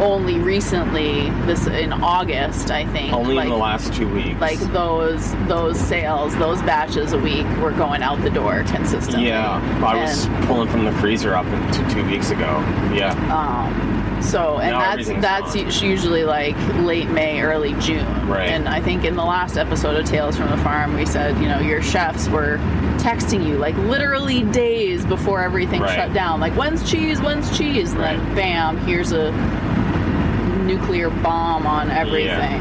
only 0.00 0.38
recently, 0.38 1.30
this 1.46 1.66
in 1.66 1.92
August, 1.92 2.70
I 2.70 2.86
think. 2.86 3.12
Only 3.12 3.36
like, 3.36 3.44
in 3.44 3.50
the 3.50 3.56
last 3.56 3.92
two 3.92 4.12
weeks. 4.12 4.40
like 4.40 4.58
those 4.72 5.32
those 5.46 5.78
sales, 5.78 6.36
those 6.36 6.60
batches 6.62 7.12
a 7.12 7.18
week 7.18 7.46
were 7.58 7.70
going 7.70 8.02
out 8.02 8.20
the 8.22 8.30
door 8.30 8.64
consistently. 8.64 9.28
yeah, 9.28 9.60
I 9.84 9.96
was 9.96 10.26
pulling 10.46 10.68
from 10.68 10.84
the 10.84 10.92
freezer 10.92 11.34
up 11.34 11.46
into 11.46 11.94
two 11.94 12.04
weeks 12.06 12.30
ago. 12.30 12.60
Yeah, 12.92 13.12
um, 13.32 14.03
so 14.24 14.58
and 14.58 14.70
Now 14.72 14.80
that's 14.96 15.08
that's 15.20 15.54
gone. 15.54 15.66
us- 15.66 15.82
usually 15.82 16.24
like 16.24 16.56
late 16.78 17.08
May, 17.10 17.40
early 17.42 17.74
June. 17.74 18.04
Right. 18.28 18.48
And 18.48 18.68
I 18.68 18.80
think 18.80 19.04
in 19.04 19.14
the 19.16 19.24
last 19.24 19.56
episode 19.56 19.96
of 19.96 20.04
Tales 20.06 20.36
from 20.36 20.50
the 20.50 20.56
Farm, 20.58 20.94
we 20.94 21.06
said 21.06 21.36
you 21.38 21.48
know 21.48 21.60
your 21.60 21.82
chefs 21.82 22.28
were 22.28 22.56
texting 22.98 23.46
you 23.46 23.58
like 23.58 23.76
literally 23.76 24.42
days 24.44 25.04
before 25.04 25.42
everything 25.42 25.82
Right. 25.82 25.94
shut 25.94 26.12
down. 26.14 26.40
Like 26.40 26.54
when's 26.54 26.88
cheese? 26.90 27.20
When's 27.20 27.56
cheese? 27.56 27.92
And 27.92 28.00
then 28.02 28.18
Right. 28.26 28.34
bam, 28.34 28.78
here's 28.86 29.12
a 29.12 29.30
nuclear 30.64 31.10
bomb 31.10 31.66
on 31.66 31.90
everything. 31.90 32.60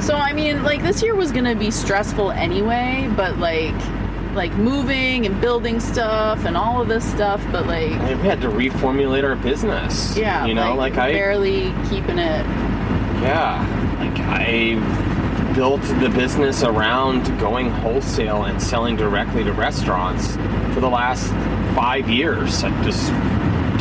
So 0.00 0.14
I 0.16 0.32
mean, 0.32 0.62
like 0.64 0.82
this 0.82 1.02
year 1.02 1.14
was 1.14 1.30
gonna 1.32 1.54
be 1.54 1.70
stressful 1.70 2.32
anyway, 2.32 3.08
but 3.16 3.38
like 3.38 3.74
like 4.36 4.52
moving 4.54 5.26
and 5.26 5.40
building 5.40 5.80
stuff 5.80 6.44
and 6.44 6.56
all 6.56 6.80
of 6.80 6.88
this 6.88 7.04
stuff, 7.10 7.44
but 7.50 7.66
like 7.66 7.90
we 7.90 8.28
had 8.28 8.40
to 8.42 8.48
reformulate 8.48 9.24
our 9.24 9.36
business. 9.36 10.16
yeah, 10.16 10.44
you 10.46 10.54
know, 10.54 10.74
like, 10.74 10.96
I 10.96 11.12
barely 11.12 11.72
keeping 11.88 12.18
it. 12.18 12.46
Yeah, 13.22 13.58
like 13.98 14.18
I 14.20 15.54
built 15.54 15.80
the 16.00 16.10
business 16.10 16.62
around 16.62 17.24
going 17.40 17.70
wholesale 17.70 18.44
and 18.44 18.62
selling 18.62 18.94
directly 18.94 19.42
to 19.42 19.52
restaurants 19.52 20.36
for 20.74 20.80
the 20.80 20.88
last 20.88 21.28
five 21.74 22.08
years. 22.10 22.62
I 22.62 22.70
just 22.84 23.10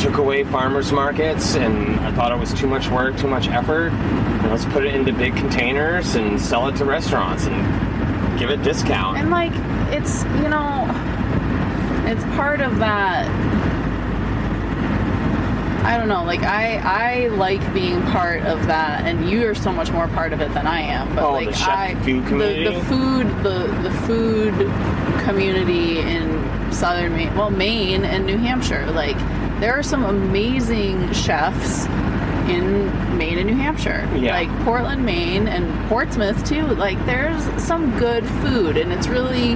took 0.01 0.17
away 0.17 0.43
farmers 0.45 0.91
markets 0.91 1.55
and 1.55 1.99
I 1.99 2.11
thought 2.13 2.31
it 2.31 2.39
was 2.39 2.53
too 2.53 2.67
much 2.67 2.89
work, 2.89 3.17
too 3.17 3.27
much 3.27 3.49
effort. 3.49 3.91
And 3.91 4.49
let's 4.51 4.65
put 4.65 4.85
it 4.85 4.95
into 4.95 5.11
big 5.13 5.35
containers 5.35 6.15
and 6.15 6.39
sell 6.39 6.67
it 6.67 6.75
to 6.77 6.85
restaurants 6.85 7.45
and 7.45 7.84
give 8.37 8.49
it 8.49 8.63
discount. 8.63 9.17
And 9.17 9.29
like 9.29 9.51
it's 9.93 10.23
you 10.41 10.49
know, 10.49 10.85
it's 12.05 12.23
part 12.35 12.61
of 12.61 12.77
that. 12.79 13.27
I 15.85 15.97
don't 15.99 16.07
know. 16.07 16.23
Like 16.23 16.41
I, 16.41 16.77
I 16.77 17.27
like 17.27 17.61
being 17.73 18.01
part 18.07 18.41
of 18.43 18.65
that, 18.65 19.05
and 19.05 19.29
you 19.29 19.47
are 19.47 19.53
so 19.53 19.71
much 19.71 19.91
more 19.91 20.07
part 20.07 20.33
of 20.33 20.41
it 20.41 20.51
than 20.55 20.65
I 20.65 20.79
am. 20.81 21.13
But 21.13 21.23
Oh, 21.23 21.33
like 21.33 21.49
the 21.49 21.53
chef 21.55 21.67
I, 21.69 21.95
food 22.03 22.23
the, 22.23 22.27
community? 22.27 22.63
the 22.75 22.83
food, 22.85 23.27
the 23.43 23.67
the 23.83 23.91
food 24.07 24.53
community 25.23 25.99
in 25.99 26.71
southern 26.71 27.13
Maine, 27.15 27.35
well, 27.35 27.51
Maine 27.51 28.03
and 28.03 28.25
New 28.25 28.37
Hampshire. 28.37 28.85
Like 28.91 29.17
there 29.59 29.77
are 29.77 29.83
some 29.83 30.03
amazing 30.05 31.13
chefs 31.13 31.85
in 32.49 33.17
Maine 33.17 33.37
and 33.39 33.47
New 33.49 33.55
Hampshire. 33.55 34.07
Yeah. 34.15 34.35
Like 34.37 34.65
Portland, 34.65 35.05
Maine, 35.05 35.47
and 35.47 35.89
Portsmouth 35.89 36.43
too. 36.45 36.63
Like 36.65 37.03
there's 37.05 37.43
some 37.61 37.97
good 37.97 38.25
food, 38.41 38.77
and 38.77 38.91
it's 38.91 39.07
really 39.07 39.55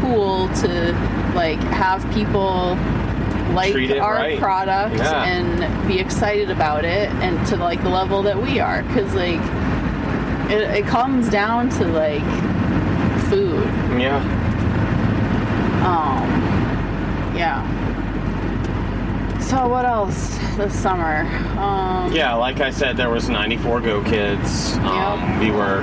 cool 0.00 0.48
to 0.60 0.92
like 1.34 1.58
have 1.58 2.02
people 2.14 2.76
like 3.54 3.74
our 4.00 4.14
right. 4.14 4.38
product 4.38 4.96
Yeah. 4.96 5.24
and 5.24 5.88
be 5.88 5.98
excited 5.98 6.50
about 6.50 6.84
it, 6.84 7.08
and 7.22 7.44
to 7.48 7.56
like 7.56 7.82
the 7.82 7.88
level 7.90 8.22
that 8.22 8.40
we 8.40 8.60
are, 8.60 8.82
because 8.84 9.14
like 9.14 9.40
it, 10.50 10.60
it 10.78 10.86
comes 10.86 11.28
down 11.28 11.68
to 11.70 11.86
like 11.88 12.22
food. 13.28 13.64
yeah. 13.98 14.18
Um, 15.84 17.36
yeah. 17.36 17.62
So 19.48 19.66
what 19.66 19.86
else 19.86 20.36
this 20.58 20.78
summer? 20.78 21.20
Um, 21.58 22.12
Yeah, 22.12 22.34
like 22.34 22.60
I 22.60 22.70
said, 22.70 22.98
there 22.98 23.08
was 23.08 23.30
94 23.30 23.80
Go 23.80 24.02
Kids. 24.04 24.74
Um, 24.76 25.20
Yep. 25.22 25.40
We 25.40 25.50
were 25.50 25.82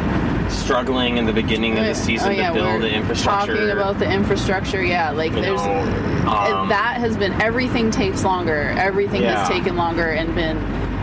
struggling 0.51 1.17
in 1.17 1.25
the 1.25 1.33
beginning 1.33 1.79
of 1.79 1.85
the 1.87 1.95
season 1.95 2.27
oh, 2.27 2.31
yeah, 2.31 2.49
to 2.49 2.53
build 2.53 2.83
the 2.83 2.93
infrastructure. 2.93 3.53
Talking 3.53 3.71
about 3.71 3.97
the 3.97 4.07
infrastructure, 4.07 4.83
yeah, 4.83 5.09
like 5.09 5.31
You 5.31 5.41
there's 5.41 5.65
know, 5.65 5.79
um, 6.27 6.69
that 6.69 6.97
has 6.97 7.17
been 7.17 7.33
everything 7.41 7.89
takes 7.89 8.23
longer. 8.23 8.75
Everything 8.77 9.23
has 9.23 9.49
taken 9.49 9.75
longer 9.75 10.09
and 10.09 10.35
been 10.35 10.57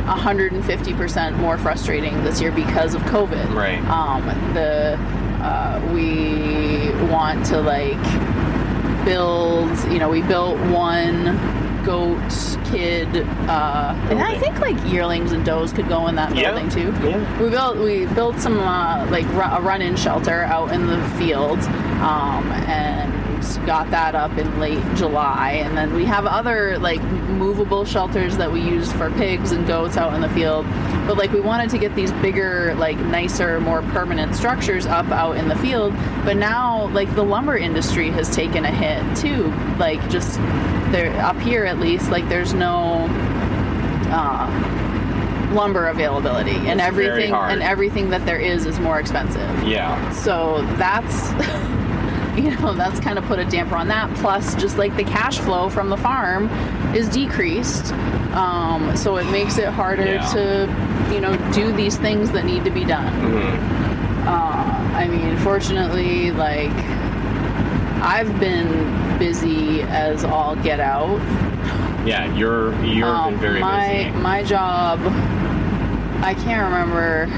150% 0.07 1.37
more 1.39 1.59
frustrating 1.59 2.23
this 2.23 2.41
year 2.41 2.53
because 2.53 2.95
of 2.95 3.03
COVID. 3.03 3.55
Right. 3.55 3.83
Um, 3.89 4.25
the 4.55 4.97
uh, 5.43 5.81
we 5.93 6.91
want 7.11 7.45
to 7.47 7.61
like 7.61 8.01
build. 9.05 9.69
You 9.91 9.99
know, 9.99 10.09
we 10.09 10.23
built 10.23 10.61
one 10.71 11.62
goat 11.85 12.19
kid, 12.71 13.09
uh, 13.49 13.95
and 14.11 14.21
I 14.21 14.39
think 14.39 14.59
like 14.61 14.77
yearlings 14.91 15.33
and 15.33 15.45
does 15.45 15.73
could 15.73 15.89
go 15.89 16.07
in 16.09 16.15
that 16.17 16.35
Yeah. 16.35 16.51
building 16.53 16.69
too. 16.71 16.95
Yeah. 17.07 17.43
We 17.43 17.51
built 17.51 17.79
we 17.79 18.07
built 18.07 18.39
some 18.41 18.59
uh, 18.59 19.07
like 19.11 19.25
a 19.27 19.61
run-in 19.61 19.97
shelter 19.97 20.45
out 20.45 20.73
in 20.73 20.87
the 20.87 21.01
field, 21.19 21.59
um, 22.01 22.51
and 22.69 23.13
got 23.67 23.91
that 23.91 24.15
up 24.15 24.37
in 24.39 24.59
late 24.61 24.83
July. 24.95 25.63
And 25.65 25.77
then 25.77 25.93
we 25.95 26.05
have 26.07 26.27
other 26.27 26.79
like 26.79 27.03
movable 27.03 27.85
shelters 27.85 28.37
that 28.37 28.51
we 28.51 28.61
use 28.61 28.91
for 28.93 29.11
pigs 29.13 29.53
and 29.53 29.67
goats 29.67 29.97
out 29.97 30.15
in 30.15 30.21
the 30.21 30.29
field. 30.31 30.65
But 31.07 31.17
like 31.19 31.33
we 31.33 31.41
wanted 31.41 31.69
to 31.71 31.79
get 31.79 31.95
these 31.95 32.13
bigger, 32.15 32.75
like 32.77 32.97
nicer, 32.99 33.61
more 33.61 33.83
permanent 33.83 34.35
structures 34.35 34.87
up 34.87 35.07
out 35.11 35.37
in 35.37 35.49
the 35.49 35.57
field. 35.57 35.93
But 36.25 36.37
now 36.37 36.89
like 36.89 37.13
the 37.15 37.25
lumber 37.25 37.57
industry 37.57 38.11
has 38.11 38.35
taken 38.35 38.65
a 38.65 38.71
hit 38.71 39.17
too. 39.17 39.53
Like 39.79 40.01
just 40.09 40.39
there 40.93 41.13
up 41.21 41.39
here 41.41 41.65
at 41.65 41.79
least, 41.79 42.11
like 42.11 42.29
there's 42.29 42.55
no. 42.55 43.07
Uh, 44.15 44.79
lumber 45.53 45.89
availability 45.89 46.53
and 46.53 46.81
It's 46.81 46.91
very 46.97 47.25
everything 47.25 47.35
and 47.35 47.63
everything 47.63 48.09
that 48.11 48.25
there 48.25 48.39
is 48.39 48.65
is 48.65 48.81
more 48.81 48.99
expensive 48.99 49.63
Yeah. 49.65 50.11
so 50.13 50.63
that's 50.79 51.31
you 52.43 52.51
know 52.57 52.73
that's 52.73 52.99
kind 53.01 53.19
of 53.19 53.25
put 53.27 53.39
a 53.39 53.45
damper 53.45 53.77
on 53.77 53.89
that 53.89 54.15
plus 54.17 54.55
just 54.55 54.79
like 54.79 54.97
the 54.97 55.05
cash 55.05 55.39
flow 55.41 55.69
from 55.69 55.91
the 55.91 55.97
farm 55.99 56.49
is 56.95 57.07
decreased 57.11 57.93
um, 58.33 58.97
so 58.97 59.17
it 59.19 59.31
makes 59.31 59.59
it 59.59 59.69
harder 59.69 60.07
Yeah. 60.07 60.27
to 60.33 61.15
you 61.15 61.21
know 61.21 61.37
do 61.53 61.71
these 61.71 61.99
things 61.99 62.31
that 62.33 62.47
need 62.47 62.65
to 62.65 62.71
be 62.71 62.87
done 62.87 63.13
Mhm. 63.13 64.27
uh, 64.27 64.97
i 64.97 65.07
mean 65.07 65.37
fortunately 65.39 66.31
like 66.31 66.71
i've 68.03 68.41
been 68.41 68.67
busy 69.23 69.83
as 69.83 70.25
all 70.25 70.57
get 70.57 70.81
out 70.81 71.21
Yeah, 72.05 72.35
you're 72.35 72.75
you're 72.85 73.07
um, 73.07 73.39
very 73.39 73.61
my 73.61 74.11
busy. 74.11 74.11
my 74.19 74.43
job 74.43 74.99
I 76.25 76.35
can't 76.35 76.65
remember 76.65 77.29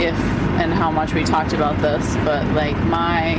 if 0.00 0.14
and 0.62 0.72
how 0.72 0.90
much 0.90 1.12
we 1.12 1.22
talked 1.24 1.52
about 1.52 1.78
this, 1.82 2.16
but 2.24 2.46
like 2.54 2.76
my 2.84 3.34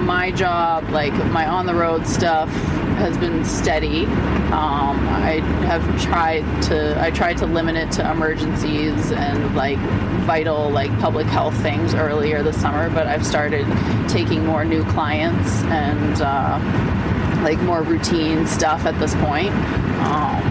my 0.00 0.32
job, 0.32 0.88
like 0.90 1.12
my 1.26 1.46
on 1.46 1.64
the 1.66 1.74
road 1.74 2.06
stuff 2.08 2.50
has 2.96 3.16
been 3.18 3.44
steady. 3.44 4.04
Um, 4.04 4.98
I 5.08 5.40
have 5.66 6.02
tried 6.02 6.44
to 6.64 7.00
I 7.00 7.10
tried 7.10 7.38
to 7.38 7.46
limit 7.46 7.76
it 7.76 7.90
to 7.92 8.10
emergencies 8.10 9.12
and 9.12 9.54
like 9.54 9.78
vital 10.24 10.70
like 10.70 10.96
public 11.00 11.26
health 11.26 11.56
things 11.62 11.94
earlier 11.94 12.42
this 12.42 12.60
summer, 12.60 12.90
but 12.90 13.06
I've 13.06 13.26
started 13.26 13.66
taking 14.08 14.44
more 14.44 14.64
new 14.64 14.84
clients 14.84 15.62
and 15.64 16.20
uh, 16.20 16.58
like 17.42 17.60
more 17.60 17.82
routine 17.82 18.46
stuff 18.46 18.86
at 18.86 18.98
this 18.98 19.14
point. 19.16 19.52
Um, 20.04 20.42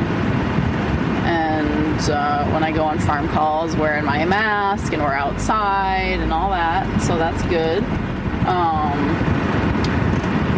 and 1.25 2.10
uh, 2.10 2.45
when 2.51 2.63
I 2.63 2.71
go 2.71 2.84
on 2.84 2.99
farm 2.99 3.27
calls, 3.29 3.75
wearing 3.75 4.06
my 4.06 4.25
mask 4.25 4.93
and 4.93 5.01
we're 5.01 5.13
outside 5.13 6.19
and 6.19 6.34
all 6.34 6.49
that, 6.49 7.01
so 7.01 7.17
that's 7.17 7.41
good. 7.43 7.84
Um, 8.45 9.33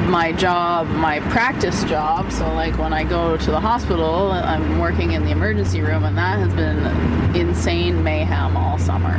my 0.08 0.32
job, 0.34 0.88
my 0.88 1.20
practice 1.32 1.84
job, 1.86 2.32
so 2.32 2.52
like 2.54 2.78
when 2.78 2.94
I 2.94 3.04
go 3.04 3.38
to 3.38 3.52
the 3.52 3.60
hospital, 3.60 4.32
I'm 4.32 4.80
working 4.80 5.13
in 5.13 5.24
the 5.26 5.32
emergency 5.32 5.82
room, 5.82 6.04
and 6.04 6.18
that 6.18 6.39
has 6.39 6.54
been 6.54 7.36
insane 7.36 8.04
mayhem 8.04 8.56
all 8.56 8.78
summer. 8.78 9.18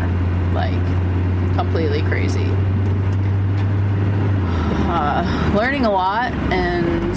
Like, 0.53 0.83
completely 1.55 2.03
crazy 2.03 2.51
uh, 4.89 5.53
learning 5.55 5.85
a 5.85 5.91
lot, 5.91 6.33
and 6.53 7.13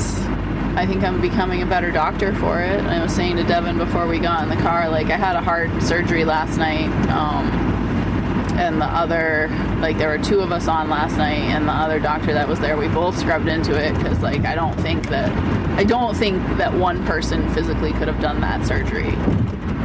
I 0.78 0.86
think 0.86 1.04
I'm 1.04 1.22
becoming 1.22 1.62
a 1.62 1.66
better 1.66 1.92
doctor 1.92 2.34
for 2.36 2.60
it. 2.62 2.82
I 2.82 3.02
was 3.02 3.14
saying 3.14 3.38
to 3.38 3.44
Devin 3.44 3.78
before 3.78 4.08
we 4.08 4.20
got 4.20 4.44
in 4.44 4.50
the 4.50 4.62
car, 4.62 4.90
like 4.90 5.08
I 5.08 5.18
had 5.18 5.36
a 5.36 5.42
heart 5.42 5.70
surgery 5.82 6.26
last 6.26 6.58
night, 6.58 6.90
um, 7.10 7.49
and 8.60 8.82
the 8.82 8.86
other, 8.86 9.48
like 9.80 9.98
there 9.98 10.10
were 10.10 10.18
two 10.24 10.42
of 10.42 10.52
us 10.52 10.68
on 10.68 10.90
last 10.90 11.18
night, 11.18 11.40
and 11.54 11.68
the 11.68 11.72
other 11.72 12.00
doctor 12.00 12.34
that 12.34 12.48
was 12.48 12.60
there, 12.60 12.76
we 12.78 12.88
both 12.90 13.18
scrubbed 13.18 13.48
into 13.48 13.74
it 13.76 13.94
because, 13.96 14.20
like, 14.22 14.46
I 14.46 14.54
don't 14.54 14.76
think 14.82 15.08
that, 15.08 15.32
I 15.80 15.84
don't 15.86 16.16
think 16.16 16.38
that 16.58 16.74
one 16.74 17.06
person 17.06 17.48
physically 17.54 17.94
could 17.94 18.08
have 18.10 18.20
done 18.20 18.42
that 18.42 18.66
surgery 18.66 19.14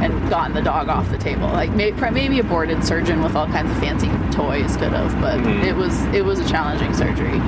and 0.03 0.29
gotten 0.29 0.53
the 0.53 0.61
dog 0.61 0.89
off 0.89 1.09
the 1.09 1.17
table. 1.17 1.47
Like 1.47 1.71
may, 1.71 1.91
maybe 2.11 2.39
a 2.39 2.43
boarded 2.43 2.83
surgeon 2.83 3.23
with 3.23 3.33
all 3.35 3.47
kinds 3.47 3.71
of 3.71 3.77
fancy 3.77 4.09
toys 4.35 4.75
could 4.75 4.91
have, 4.91 5.19
but 5.21 5.39
Mhm. 5.39 5.63
it 5.63 5.73
was 5.73 6.03
it 6.13 6.23
was 6.25 6.39
a 6.39 6.47
challenging 6.49 6.93
surgery. 6.93 7.39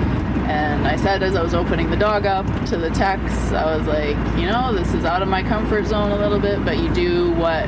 And 0.48 0.88
I 0.88 0.96
said 0.96 1.24
as 1.24 1.36
I 1.36 1.42
was 1.44 1.54
opening 1.54 1.90
the 1.90 1.98
dog 1.98 2.26
up 2.26 2.46
to 2.68 2.78
the 2.78 2.90
techs, 2.92 3.52
I 3.52 3.76
was 3.78 3.86
like, 3.86 4.16
you 4.40 4.48
know, 4.48 4.74
this 4.74 4.94
is 4.94 5.04
out 5.04 5.22
of 5.22 5.28
my 5.28 5.44
comfort 5.44 5.86
zone 5.88 6.12
a 6.12 6.16
little 6.18 6.40
bit, 6.40 6.64
but 6.64 6.78
you 6.78 6.88
do 6.94 7.32
what 7.32 7.68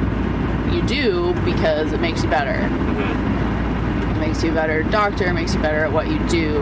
you 0.73 0.81
do 0.83 1.33
because 1.43 1.91
it 1.91 1.99
makes 1.99 2.23
you 2.23 2.29
better. 2.29 2.53
Mhm. 2.53 3.28
Makes 4.19 4.43
you 4.43 4.51
a 4.51 4.53
better 4.53 4.83
doctor, 4.83 5.33
makes 5.33 5.53
you 5.55 5.61
better 5.61 5.83
at 5.85 5.91
what 5.91 6.07
you 6.07 6.19
do, 6.27 6.57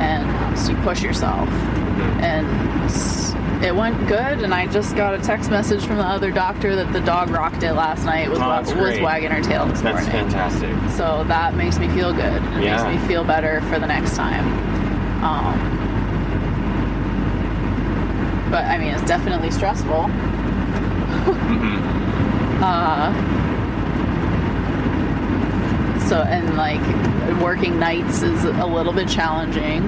and 0.00 0.58
so 0.58 0.72
you 0.72 0.76
push 0.78 1.02
yourself. 1.02 1.48
Mhm. 1.48 2.22
And 2.22 3.64
it 3.64 3.74
went 3.74 4.06
good, 4.08 4.42
and 4.42 4.52
I 4.52 4.66
just 4.66 4.96
got 4.96 5.14
a 5.14 5.18
text 5.18 5.50
message 5.50 5.84
from 5.86 5.96
the 5.98 6.04
other 6.04 6.30
doctor 6.30 6.74
that 6.76 6.92
the 6.92 7.00
dog 7.00 7.30
rocked 7.30 7.62
it 7.62 7.74
last 7.74 8.04
night, 8.04 8.28
was, 8.28 8.38
Oh, 8.40 8.48
wa- 8.48 8.58
was 8.60 9.00
wagging 9.00 9.30
her 9.30 9.40
tail 9.42 9.66
this 9.66 9.80
That's 9.82 10.04
morning. 10.06 10.30
fantastic. 10.30 10.70
So 10.90 11.24
that 11.28 11.54
makes 11.54 11.78
me 11.78 11.88
feel 11.88 12.12
good. 12.12 12.42
It 12.56 12.62
Yeah. 12.64 12.82
makes 12.82 12.84
me 13.02 13.08
feel 13.08 13.22
better 13.24 13.60
for 13.70 13.78
the 13.78 13.86
next 13.86 14.16
time. 14.16 14.44
Um, 15.22 15.54
but 18.50 18.64
I 18.64 18.78
mean, 18.78 18.88
it's 18.94 19.02
definitely 19.04 19.50
stressful. 19.50 20.10
Mhm. 21.26 21.78
Uh, 22.62 23.10
so 26.10 26.22
and 26.22 26.56
like 26.56 26.80
working 27.40 27.78
nights 27.78 28.22
is 28.22 28.42
a 28.44 28.66
little 28.66 28.92
bit 28.92 29.08
challenging. 29.08 29.80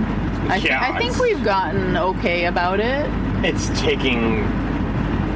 I, 0.49 0.61
thi- 0.61 0.69
Yeah, 0.69 0.81
I 0.81 0.97
think 0.97 1.19
we've 1.19 1.43
gotten 1.43 1.97
okay 1.97 2.45
about 2.47 2.79
it. 2.79 3.11
It's 3.45 3.69
taking 3.81 4.45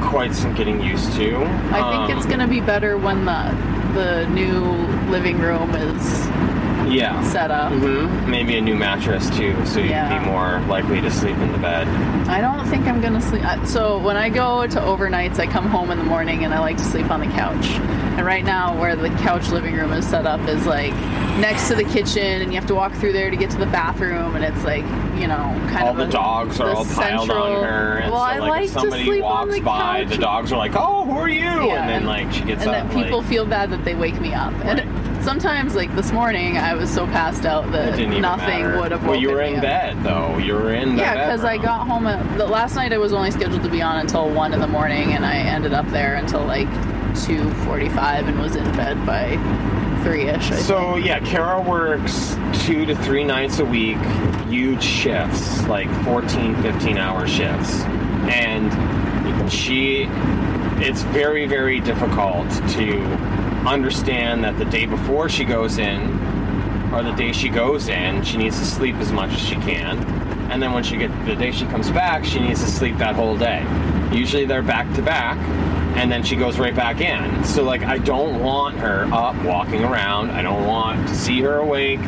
quite 0.01 0.33
some 0.33 0.55
getting 0.55 0.81
used 0.81 1.13
to. 1.15 1.39
I 1.73 1.81
think 1.91 2.11
Um, 2.13 2.17
it's 2.17 2.25
gonna 2.27 2.47
be 2.47 2.61
better 2.61 2.97
when 2.97 3.25
the 3.25 3.53
the 3.95 4.27
new 4.29 4.61
living 5.11 5.41
room 5.41 5.75
is 5.75 6.27
yeah. 6.89 7.21
set 7.33 7.51
up. 7.51 7.73
hmm 7.73 8.31
Maybe 8.31 8.57
a 8.57 8.61
new 8.61 8.77
mattress 8.77 9.29
too, 9.37 9.57
so 9.67 9.81
you'd 9.81 9.91
Yeah. 9.91 10.21
be 10.21 10.25
more 10.31 10.61
likely 10.69 11.01
to 11.01 11.11
sleep 11.11 11.37
in 11.39 11.51
the 11.51 11.59
bed. 11.59 11.89
I 12.29 12.41
don't 12.41 12.65
think 12.69 12.87
I'm 12.87 13.01
gonna 13.01 13.21
sleep. 13.21 13.43
So 13.65 13.99
when 13.99 14.17
I 14.17 14.29
go 14.29 14.69
to 14.69 14.79
overnights, 14.81 15.41
I 15.41 15.47
come 15.49 15.67
home 15.67 15.91
in 15.91 15.99
the 15.99 16.05
morning 16.05 16.45
and 16.45 16.55
I 16.55 16.61
like 16.61 16.77
to 16.77 16.85
sleep 16.85 17.11
on 17.11 17.19
the 17.21 17.27
couch. 17.43 17.67
And 18.17 18.25
right 18.25 18.45
now, 18.45 18.79
where 18.81 18.97
the 18.97 19.11
couch 19.11 19.51
living 19.51 19.75
room 19.75 19.93
is 19.93 20.07
set 20.07 20.27
up 20.27 20.41
is 20.49 20.65
like 20.67 20.95
next 21.39 21.69
to 21.69 21.75
the 21.75 21.85
kitchen, 21.85 22.41
and 22.43 22.51
you 22.51 22.59
have 22.59 22.67
to 22.69 22.75
walk 22.75 22.95
through 22.95 23.13
there 23.13 23.31
to 23.31 23.37
get 23.37 23.51
to 23.51 23.59
the 23.59 23.67
bathroom, 23.67 24.35
and 24.37 24.43
it's 24.45 24.65
like 24.65 24.85
you 25.21 25.27
know 25.29 25.37
kind 25.71 25.77
of 25.77 25.83
all 25.83 25.91
of 25.91 25.97
the 25.99 26.05
a- 26.05 26.11
dogs 26.11 26.59
are 26.61 26.69
the 26.71 26.75
all 26.77 26.85
piled 26.87 27.29
central- 27.29 27.43
on 27.43 27.65
her, 27.65 27.97
and 27.99 28.11
well, 28.13 28.21
so 28.21 28.27
I 28.27 28.39
like, 28.39 28.49
like 28.51 28.65
if 28.65 28.71
somebody 28.71 29.05
to 29.05 29.11
sleep 29.11 29.23
walks 29.23 29.43
on 29.43 29.51
the 29.51 29.61
by, 29.61 30.05
couch. 30.05 30.09
the 30.15 30.17
dogs 30.23 30.51
are 30.53 30.57
like, 30.57 30.73
"Oh, 30.75 31.05
who 31.05 31.13
are 31.13 31.29
you?" 31.29 31.41
Yeah, 31.43 31.83
and 31.83 31.89
then 31.91 32.07
like 32.07 32.33
she 32.33 32.41
gets 32.45 32.63
and 32.65 32.71
up. 32.71 32.91
then 32.91 33.03
people 33.05 33.19
like, 33.19 33.29
feel 33.29 33.45
bad 33.45 33.71
that 33.71 33.85
they 33.85 33.95
wake 33.95 34.19
me 34.19 34.33
up. 34.33 34.55
And 34.65 34.79
Right. 34.81 35.23
sometimes, 35.23 35.75
like 35.75 35.95
this 35.95 36.11
morning, 36.11 36.57
I 36.57 36.73
was 36.75 36.89
so 36.89 37.07
passed 37.09 37.45
out 37.45 37.71
that 37.73 37.99
nothing 37.99 38.63
matter. 38.63 38.79
would 38.81 38.93
have 38.93 39.03
worked. 39.03 39.11
Well, 39.11 39.21
you 39.21 39.29
were 39.31 39.43
in 39.43 39.57
up. 39.57 39.61
bed 39.63 40.03
though. 40.03 40.39
You 40.39 40.55
were 40.55 40.73
in 40.73 40.97
the 40.97 41.03
Yeah, 41.03 41.27
because 41.27 41.45
I 41.45 41.59
got 41.59 41.87
home 41.87 42.07
at 42.07 42.39
the 42.39 42.47
last 42.47 42.77
night. 42.77 42.95
I 42.95 42.99
was 42.99 43.13
only 43.13 43.31
scheduled 43.31 43.63
to 43.63 43.69
be 43.69 43.83
on 43.83 43.99
until 43.99 44.31
one 44.31 44.55
in 44.55 44.61
the 44.61 44.67
morning, 44.69 45.13
and 45.13 45.27
I 45.27 45.37
ended 45.37 45.75
up 45.75 45.87
there 45.91 46.15
until 46.15 46.43
like 46.47 46.69
two 47.25 47.51
forty-five, 47.65 48.29
and 48.29 48.39
was 48.41 48.57
in 48.57 48.65
bed 48.73 49.05
by 49.07 49.37
three-ish. 50.03 50.53
I 50.53 50.57
So 50.57 50.97
yeah, 50.97 51.21
Kara 51.21 51.61
works 51.61 52.37
two 52.65 52.87
to 52.87 52.95
three 52.97 53.25
nights 53.25 53.59
a 53.59 53.65
week, 53.65 53.99
huge 54.49 54.83
shifts, 54.83 55.67
like 55.67 55.89
14, 56.05 56.61
15 56.63 56.99
hour 56.99 57.27
shifts. 57.27 57.81
And 58.29 58.71
she, 59.51 60.07
it's 60.85 61.03
very, 61.03 61.47
very 61.47 61.81
difficult 61.81 62.49
to 62.71 63.01
understand 63.67 64.45
that 64.45 64.59
the 64.59 64.65
day 64.65 64.87
before 64.87 65.29
she 65.29 65.45
goes 65.45 65.79
in, 65.79 66.13
or 66.93 67.03
the 67.03 67.13
day 67.13 67.33
she 67.33 67.49
goes 67.49 67.89
in, 67.89 68.23
she 68.23 68.37
needs 68.37 68.59
to 68.59 68.65
sleep 68.65 68.95
as 68.97 69.13
much 69.13 69.33
as 69.33 69.41
she 69.41 69.57
can. 69.57 69.99
And 70.51 70.63
then 70.63 70.73
when 70.73 70.85
she 70.85 70.97
get 70.97 71.11
the 71.27 71.35
day 71.35 71.51
she 71.51 71.67
comes 71.67 71.91
back, 71.91 72.25
she 72.25 72.39
needs 72.39 72.63
to 72.63 72.71
sleep 72.71 72.97
that 72.99 73.17
whole 73.17 73.37
day. 73.37 73.65
Usually 74.13 74.45
they're 74.45 74.63
back 74.63 74.93
to 74.95 75.03
back, 75.03 75.37
and 75.97 76.13
then 76.13 76.23
she 76.23 76.37
goes 76.37 76.59
right 76.59 76.77
back 76.77 77.01
in. 77.01 77.45
So 77.45 77.65
like 77.65 77.83
I 77.83 77.99
don't 77.99 78.41
want 78.41 78.77
her 78.79 79.09
up 79.13 79.35
walking 79.45 79.83
around. 79.83 80.31
I 80.31 80.43
don't 80.43 80.67
want 80.67 81.09
to 81.09 81.15
see 81.15 81.41
her 81.41 81.57
awake. 81.57 82.01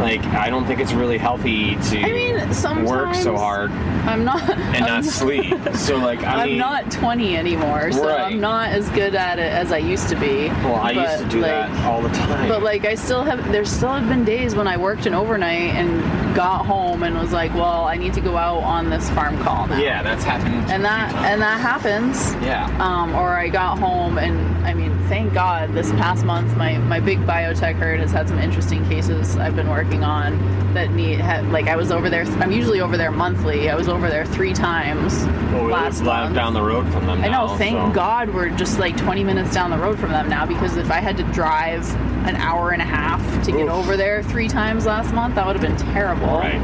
Like 0.00 0.24
I 0.26 0.50
don't 0.50 0.66
think 0.66 0.80
it's 0.80 0.92
really 0.92 1.18
healthy 1.18 1.76
to 1.76 2.00
I 2.00 2.12
mean, 2.12 2.84
work 2.84 3.14
so 3.14 3.36
hard 3.36 3.70
I'm 3.70 4.24
not. 4.24 4.48
and 4.50 4.84
I'm 4.84 5.02
not 5.02 5.04
sleep. 5.04 5.54
So 5.74 5.96
like 5.96 6.20
I 6.22 6.34
I'm 6.42 6.48
mean, 6.50 6.58
not 6.58 6.90
20 6.90 7.36
anymore, 7.36 7.90
so 7.92 8.06
Right. 8.06 8.20
I'm 8.32 8.40
not 8.40 8.70
as 8.70 8.88
good 8.90 9.14
at 9.14 9.38
it 9.38 9.52
as 9.52 9.72
I 9.72 9.78
used 9.78 10.08
to 10.10 10.16
be. 10.16 10.48
well, 10.48 10.76
I 10.76 10.90
used 10.90 11.06
But, 11.06 11.16
to 11.24 11.28
do 11.28 11.40
like, 11.40 11.50
that 11.50 11.84
all 11.86 12.02
the 12.02 12.10
time. 12.10 12.48
But 12.48 12.62
like 12.62 12.84
I 12.84 12.94
still 12.94 13.24
have 13.24 13.50
there 13.50 13.64
still 13.64 13.92
have 13.92 14.08
been 14.08 14.24
days 14.24 14.54
when 14.54 14.66
I 14.68 14.76
worked 14.76 15.06
an 15.06 15.14
overnight 15.14 15.74
and 15.74 16.36
got 16.36 16.66
home 16.66 17.02
and 17.02 17.18
was 17.18 17.32
like, 17.32 17.54
well, 17.54 17.84
I 17.86 17.96
need 17.96 18.12
to 18.14 18.20
go 18.20 18.36
out 18.36 18.62
on 18.62 18.90
this 18.90 19.08
farm 19.10 19.42
call 19.42 19.66
now. 19.66 19.78
yeah, 19.78 20.02
that's 20.02 20.22
happened. 20.24 20.70
And 20.70 20.84
that 20.84 21.14
and 21.24 21.40
that 21.40 21.58
happens. 21.60 22.34
yeah. 22.44 22.66
Um, 22.84 23.14
or 23.14 23.30
I 23.30 23.48
got 23.48 23.78
home 23.78 24.18
and 24.18 24.36
I 24.66 24.74
mean, 24.74 24.96
thank 25.08 25.32
God 25.32 25.72
this 25.72 25.90
past 25.92 26.24
month 26.24 26.54
my, 26.56 26.76
my 26.78 27.00
big 27.00 27.18
biotech 27.20 27.76
herd 27.76 28.00
has 28.00 28.10
had 28.10 28.28
some 28.28 28.38
interesting 28.38 28.84
cases 28.88 29.36
I've 29.36 29.54
been 29.56 29.68
working 29.68 29.85
on 29.94 30.74
that 30.74 30.90
need 30.90 31.18
had, 31.20 31.46
like 31.50 31.68
I 31.68 31.76
was 31.76 31.90
over 31.90 32.10
there 32.10 32.24
I'm 32.42 32.52
usually 32.52 32.80
over 32.80 32.96
there 32.96 33.10
monthly. 33.10 33.70
I 33.70 33.74
was 33.74 33.88
over 33.88 34.08
there 34.10 34.26
three 34.26 34.52
times 34.52 35.14
Well, 35.52 35.64
we 35.66 35.72
last 35.72 36.02
live 36.02 36.24
month. 36.24 36.34
down 36.34 36.52
the 36.54 36.62
road 36.62 36.86
from 36.92 37.06
them. 37.06 37.22
I 37.22 37.28
know, 37.28 37.46
now, 37.46 37.56
thank 37.56 37.76
so- 37.78 37.90
God 37.94 38.34
we're 38.34 38.50
just 38.50 38.78
like 38.78 38.96
20 38.96 39.24
minutes 39.24 39.54
down 39.54 39.70
the 39.70 39.78
road 39.78 39.98
from 39.98 40.10
them 40.10 40.28
now 40.28 40.44
because 40.44 40.76
if 40.76 40.90
I 40.90 41.00
had 41.00 41.16
to 41.18 41.22
drive 41.32 41.88
an 42.26 42.36
hour 42.36 42.72
and 42.72 42.82
a 42.82 42.84
half 42.84 43.22
to 43.44 43.52
get 43.52 43.68
over 43.68 43.96
there 43.96 44.22
three 44.22 44.48
times 44.48 44.84
last 44.84 45.14
month, 45.14 45.36
that 45.36 45.46
would 45.46 45.56
have 45.56 45.62
been 45.62 45.76
terrible. 45.92 46.26
Right. 46.26 46.60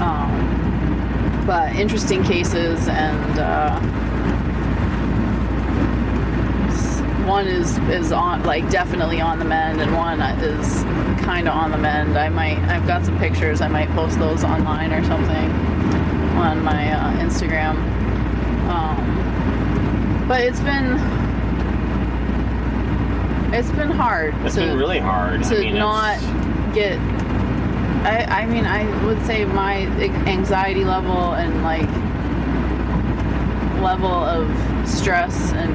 Um, 0.00 1.44
but 1.46 1.74
interesting 1.76 2.24
cases, 2.24 2.88
and 2.88 3.38
uh, 3.38 3.78
one 7.26 7.46
is 7.46 7.78
is 7.88 8.12
on 8.12 8.42
like 8.44 8.68
definitely 8.70 9.20
on 9.20 9.38
the 9.38 9.44
mend, 9.44 9.80
and 9.80 9.94
one 9.94 10.20
is 10.20 10.82
kind 11.24 11.48
of 11.48 11.54
on 11.54 11.70
the 11.70 11.78
mend. 11.78 12.16
I 12.18 12.28
might 12.28 12.58
I've 12.68 12.86
got 12.86 13.04
some 13.04 13.18
pictures. 13.18 13.60
I 13.60 13.68
might 13.68 13.88
post 13.90 14.18
those 14.18 14.44
online 14.44 14.92
or 14.92 15.02
something 15.04 15.50
on 16.36 16.62
my 16.62 16.92
uh, 16.92 17.12
Instagram. 17.18 17.76
Um, 18.68 20.24
but 20.28 20.40
it's 20.40 20.60
been 20.60 20.92
it's 23.54 23.70
been 23.72 23.90
hard 23.90 24.34
It's 24.44 24.54
to 24.56 24.62
been 24.62 24.76
really 24.78 24.98
hard. 24.98 25.42
to 25.44 25.56
I 25.56 25.60
mean, 25.60 25.76
not 25.76 26.16
it's- 26.16 26.74
get 26.74 26.98
I, 28.04 28.42
I 28.42 28.46
mean 28.46 28.64
i 28.66 28.82
would 29.06 29.24
say 29.24 29.44
my 29.44 29.76
anxiety 30.26 30.84
level 30.84 31.34
and 31.34 31.62
like 31.62 31.88
level 33.80 34.10
of 34.12 34.48
stress 34.88 35.52
and 35.52 35.72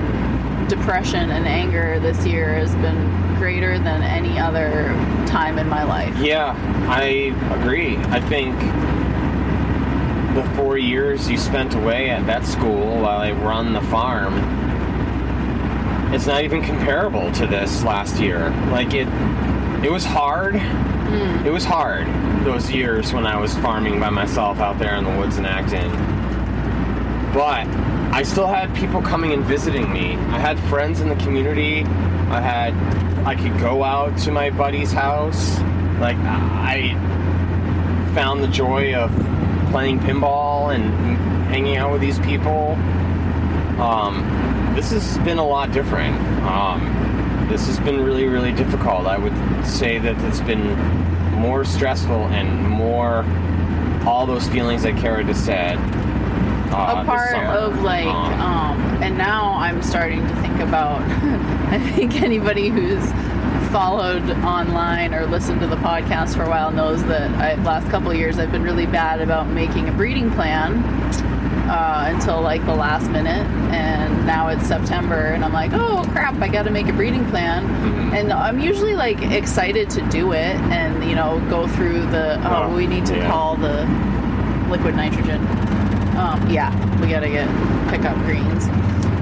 depression 0.69 1.31
and 1.31 1.47
anger 1.47 1.99
this 1.99 2.25
year 2.25 2.53
has 2.53 2.73
been 2.75 3.35
greater 3.35 3.79
than 3.79 4.03
any 4.03 4.37
other 4.39 4.87
time 5.25 5.57
in 5.57 5.67
my 5.67 5.83
life 5.83 6.15
Yeah, 6.17 6.55
I 6.87 7.33
agree. 7.59 7.97
I 7.97 8.19
think 8.21 8.55
the 10.35 10.43
four 10.55 10.77
years 10.77 11.29
you 11.29 11.37
spent 11.37 11.73
away 11.73 12.09
at 12.11 12.25
that 12.27 12.45
school 12.45 13.01
while 13.01 13.19
I 13.19 13.31
run 13.31 13.73
the 13.73 13.81
farm, 13.81 14.33
it's 16.13 16.27
not 16.27 16.43
even 16.43 16.61
comparable 16.61 17.31
to 17.33 17.47
this 17.47 17.83
last 17.83 18.19
year. 18.19 18.49
Like 18.71 18.93
it, 18.93 19.07
it 19.83 19.91
was 19.91 20.05
hard. 20.05 20.55
Hmm. 20.59 21.45
It 21.45 21.51
was 21.51 21.65
hard 21.65 22.07
those 22.45 22.71
years 22.71 23.11
when 23.11 23.25
I 23.25 23.37
was 23.37 23.55
farming 23.57 23.99
by 23.99 24.09
myself 24.09 24.59
out 24.59 24.79
there 24.79 24.95
in 24.95 25.03
the 25.03 25.17
woods 25.17 25.37
in 25.37 25.45
Acton. 25.45 25.91
But 27.33 27.65
I 28.11 28.23
still 28.23 28.47
had 28.47 28.75
people 28.75 29.01
coming 29.01 29.33
and 29.33 29.43
visiting 29.43 29.91
me. 29.93 30.15
I 30.15 30.39
had 30.39 30.59
friends 30.61 30.99
in 30.99 31.09
the 31.09 31.15
community. 31.17 31.83
I 31.83 32.41
had 32.41 32.73
I 33.25 33.35
could 33.35 33.59
go 33.59 33.83
out 33.83 34.17
to 34.19 34.31
my 34.31 34.49
buddy's 34.49 34.91
house. 34.91 35.59
Like 35.99 36.17
I 36.17 36.93
found 38.15 38.43
the 38.43 38.47
joy 38.47 38.95
of 38.95 39.11
playing 39.71 39.99
pinball 39.99 40.73
and 40.73 40.83
hanging 41.49 41.77
out 41.77 41.91
with 41.91 42.01
these 42.01 42.19
people. 42.19 42.73
Um, 43.79 44.73
this 44.75 44.91
has 44.91 45.17
been 45.19 45.37
a 45.37 45.45
lot 45.45 45.71
different. 45.71 46.19
Um, 46.43 47.47
this 47.49 47.67
has 47.67 47.79
been 47.79 48.03
really, 48.03 48.25
really 48.25 48.51
difficult. 48.51 49.05
I 49.05 49.17
would 49.17 49.65
say 49.65 49.99
that 49.99 50.19
it's 50.25 50.41
been 50.41 50.77
more 51.33 51.63
stressful 51.63 52.27
and 52.27 52.67
more 52.67 53.23
all 54.05 54.25
those 54.25 54.47
feelings 54.49 54.83
that 54.83 54.97
Kara 54.97 55.23
just 55.23 55.45
said. 55.45 55.77
Uh, 56.71 57.01
a 57.01 57.05
part 57.05 57.35
of 57.35 57.81
like 57.81 58.05
Um, 58.05 58.41
um 58.41 59.03
and 59.03 59.17
now 59.17 59.53
i'm 59.55 59.81
starting 59.81 60.21
to 60.27 60.35
think 60.41 60.59
about 60.59 61.01
i 61.71 61.79
think 61.95 62.21
anybody 62.21 62.69
who's 62.69 63.03
followed 63.71 64.29
online 64.43 65.13
or 65.13 65.25
listened 65.27 65.59
to 65.61 65.67
the 65.67 65.75
podcast 65.77 66.35
for 66.35 66.43
a 66.43 66.49
while 66.49 66.71
knows 66.71 67.03
that 67.05 67.29
I, 67.39 67.55
last 67.63 67.89
couple 67.89 68.11
of 68.11 68.17
years 68.17 68.37
i've 68.39 68.51
been 68.51 68.63
really 68.63 68.85
bad 68.85 69.21
about 69.21 69.47
making 69.47 69.89
a 69.89 69.91
breeding 69.91 70.31
plan 70.31 70.83
uh, 71.69 72.05
until 72.13 72.41
like 72.41 72.65
the 72.65 72.73
last 72.75 73.09
minute 73.11 73.45
and 73.73 74.25
now 74.25 74.47
it's 74.49 74.65
september 74.67 75.15
and 75.33 75.43
i'm 75.45 75.53
like 75.53 75.71
oh 75.73 76.03
crap 76.11 76.35
i 76.41 76.47
gotta 76.47 76.71
make 76.71 76.87
a 76.87 76.93
breeding 76.93 77.25
plan 77.29 77.63
Mhm. 77.67 78.13
and 78.19 78.33
i'm 78.33 78.59
usually 78.59 78.95
like 78.95 79.21
excited 79.21 79.89
to 79.91 80.01
do 80.09 80.31
it 80.33 80.55
and 80.71 81.03
you 81.07 81.15
know 81.15 81.39
go 81.49 81.67
through 81.67 82.01
the 82.07 82.37
oh 82.49 82.63
Oh, 82.63 82.75
we 82.75 82.87
need 82.87 83.05
to 83.07 83.15
yeah. 83.17 83.29
call 83.29 83.55
the 83.55 83.85
liquid 84.69 84.95
nitrogen. 84.95 85.41
Um, 86.19 86.49
yeah, 86.49 86.69
we 87.01 87.07
gotta 87.07 87.29
get 87.29 87.47
pick 87.89 88.03
up 88.03 88.17
greens. 88.25 88.65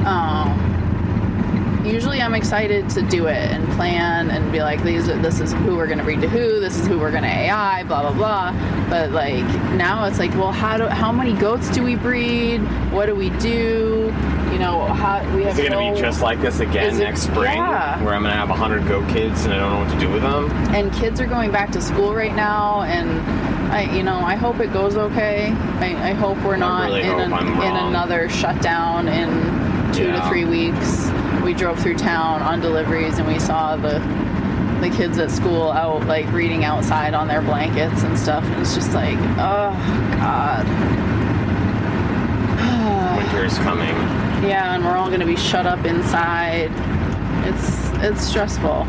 Um, 0.05 1.83
usually 1.85 2.21
I'm 2.21 2.33
excited 2.33 2.89
to 2.91 3.01
do 3.03 3.27
it 3.27 3.51
and 3.51 3.67
plan 3.73 4.31
and 4.31 4.51
be 4.51 4.61
like, 4.61 4.83
these 4.83 5.07
are 5.07 5.17
this 5.21 5.39
is 5.39 5.53
who 5.53 5.75
we're 5.75 5.85
gonna 5.87 6.03
breed 6.03 6.21
to 6.21 6.27
who, 6.27 6.59
this 6.59 6.77
is 6.79 6.87
who 6.87 6.97
we're 6.97 7.11
gonna 7.11 7.27
AI, 7.27 7.83
blah 7.83 8.01
blah 8.01 8.13
blah. 8.13 8.89
But 8.89 9.11
like 9.11 9.45
now 9.75 10.05
it's 10.05 10.17
like, 10.17 10.31
well, 10.31 10.51
how 10.51 10.77
do 10.77 10.87
how 10.87 11.11
many 11.11 11.33
goats 11.33 11.69
do 11.69 11.83
we 11.83 11.95
breed? 11.95 12.59
What 12.91 13.05
do 13.05 13.15
we 13.15 13.29
do? 13.31 14.11
You 14.51 14.59
know, 14.59 14.85
how 14.87 15.19
we 15.35 15.43
have. 15.43 15.53
Is 15.53 15.59
it 15.65 15.69
going 15.69 15.83
to 15.83 15.89
no- 15.89 15.95
be 15.95 16.01
just 16.01 16.21
like 16.21 16.41
this 16.41 16.61
again 16.61 16.95
it- 16.95 16.99
next 16.99 17.23
spring, 17.23 17.57
yeah. 17.57 18.01
where 18.03 18.15
I'm 18.15 18.21
going 18.23 18.31
to 18.33 18.39
have 18.39 18.49
100 18.49 18.87
goat 18.87 19.07
kids 19.09 19.43
and 19.43 19.53
I 19.53 19.57
don't 19.59 19.71
know 19.73 19.79
what 19.81 19.91
to 19.93 19.99
do 19.99 20.11
with 20.11 20.21
them? 20.23 20.49
and 20.73 20.91
kids 20.93 21.19
are 21.19 21.27
going 21.27 21.51
back 21.51 21.69
to 21.73 21.81
school 21.81 22.15
right 22.15 22.33
now 22.33 22.81
and 22.83 23.09
I 23.69 23.83
you 23.95 24.03
know 24.03 24.19
I 24.19 24.35
hope 24.35 24.59
it 24.59 24.71
goes 24.71 24.95
okay. 24.97 25.51
I, 25.79 26.09
I 26.09 26.13
hope 26.13 26.37
we're 26.43 26.57
not 26.57 26.85
really 26.85 27.01
in, 27.01 27.31
hope 27.31 27.41
an, 27.41 27.47
in 27.47 27.75
another 27.75 28.29
shutdown 28.29 29.07
in 29.07 29.29
two 29.93 30.11
to 30.11 30.27
three 30.27 30.45
weeks. 30.45 31.09
We 31.43 31.53
drove 31.53 31.79
through 31.79 31.97
town 31.97 32.41
on 32.41 32.61
deliveries 32.61 33.17
and 33.17 33.27
we 33.27 33.39
saw 33.39 33.75
the 33.75 33.99
the 34.81 34.89
kids 34.95 35.17
at 35.17 35.31
school 35.31 35.71
out 35.71 36.05
like 36.05 36.31
reading 36.31 36.63
outside 36.63 37.13
on 37.13 37.27
their 37.27 37.41
blankets 37.41 38.03
and 38.03 38.17
stuff. 38.17 38.43
And 38.45 38.61
it's 38.61 38.73
just 38.73 38.93
like 38.93 39.17
oh 39.37 39.73
god. 40.17 40.65
Winter 43.17 43.45
is 43.45 43.57
coming. 43.59 43.95
yeah 44.47 44.75
and 44.75 44.85
we're 44.85 44.95
all 44.95 45.07
going 45.07 45.19
to 45.19 45.25
be 45.25 45.35
shut 45.35 45.65
up 45.65 45.85
inside. 45.85 46.71
It's 47.45 47.89
it's 48.03 48.21
stressful 48.21 48.85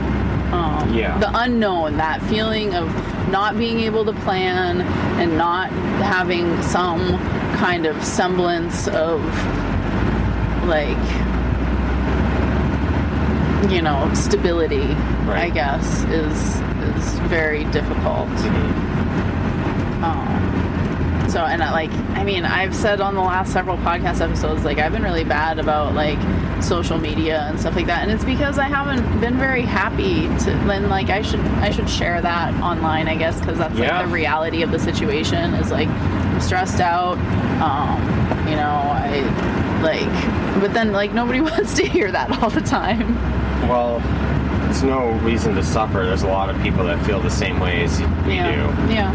um, 0.52 0.92
Yeah. 0.94 1.18
the 1.18 1.30
unknown 1.38 1.96
that 1.98 2.22
feeling 2.22 2.74
of 2.74 2.86
not 3.30 3.58
being 3.58 3.80
able 3.80 4.04
to 4.04 4.12
plan 4.12 4.80
and 5.20 5.36
not 5.36 5.70
having 6.02 6.60
some 6.62 7.18
kind 7.56 7.84
of 7.86 8.02
semblance 8.04 8.88
of 8.88 9.20
like 10.66 10.96
you 13.70 13.82
know 13.82 14.10
stability 14.14 14.84
i 15.28 15.50
guess 15.52 16.04
is 16.04 16.56
is 16.96 17.18
very 17.28 17.64
difficult. 17.66 18.28
Um, 20.02 21.26
so 21.28 21.40
and 21.44 21.62
I, 21.62 21.72
like 21.72 21.90
I 22.16 22.24
mean 22.24 22.44
I've 22.44 22.74
said 22.74 23.00
on 23.00 23.14
the 23.14 23.20
last 23.20 23.52
several 23.52 23.76
podcast 23.78 24.20
episodes 24.22 24.64
like 24.64 24.78
I've 24.78 24.92
been 24.92 25.02
really 25.02 25.24
bad 25.24 25.58
about 25.58 25.94
like 25.94 26.18
social 26.60 26.98
media 26.98 27.42
and 27.48 27.58
stuff 27.60 27.76
like 27.76 27.86
that 27.86 28.02
and 28.02 28.10
it's 28.10 28.24
because 28.24 28.58
I 28.58 28.64
haven't 28.64 29.20
been 29.20 29.36
very 29.38 29.62
happy 29.62 30.22
to 30.44 30.50
then 30.66 30.88
like 30.88 31.08
I 31.08 31.22
should 31.22 31.40
I 31.40 31.70
should 31.70 31.88
share 31.88 32.20
that 32.20 32.52
online 32.62 33.06
I 33.08 33.14
guess 33.16 33.38
because 33.40 33.58
that's 33.58 33.76
Yeah. 33.78 33.98
like 33.98 34.06
the 34.08 34.12
reality 34.12 34.62
of 34.62 34.70
the 34.70 34.78
situation 34.78 35.54
is 35.54 35.70
like 35.70 35.88
I'm 35.88 36.40
stressed 36.40 36.80
out 36.80 37.16
um, 37.62 38.00
you 38.48 38.56
know 38.56 38.68
I 38.70 39.80
like 39.82 40.60
but 40.60 40.74
then 40.74 40.92
like 40.92 41.12
nobody 41.12 41.40
wants 41.50 41.74
to 41.74 41.86
hear 41.86 42.10
that 42.10 42.42
all 42.42 42.50
the 42.50 42.60
time 42.60 43.14
Well, 43.68 44.02
it's 44.70 44.82
no 44.82 45.10
reason 45.24 45.54
to 45.54 45.62
suffer. 45.62 46.04
There's 46.04 46.22
a 46.24 46.28
lot 46.28 46.50
of 46.50 46.60
people 46.62 46.84
that 46.86 47.04
feel 47.06 47.20
the 47.20 47.30
same 47.30 47.58
way 47.60 47.84
as 47.84 48.00
we 48.26 48.34
yeah 48.34 48.52
do. 48.86 48.92
yeah 48.92 49.12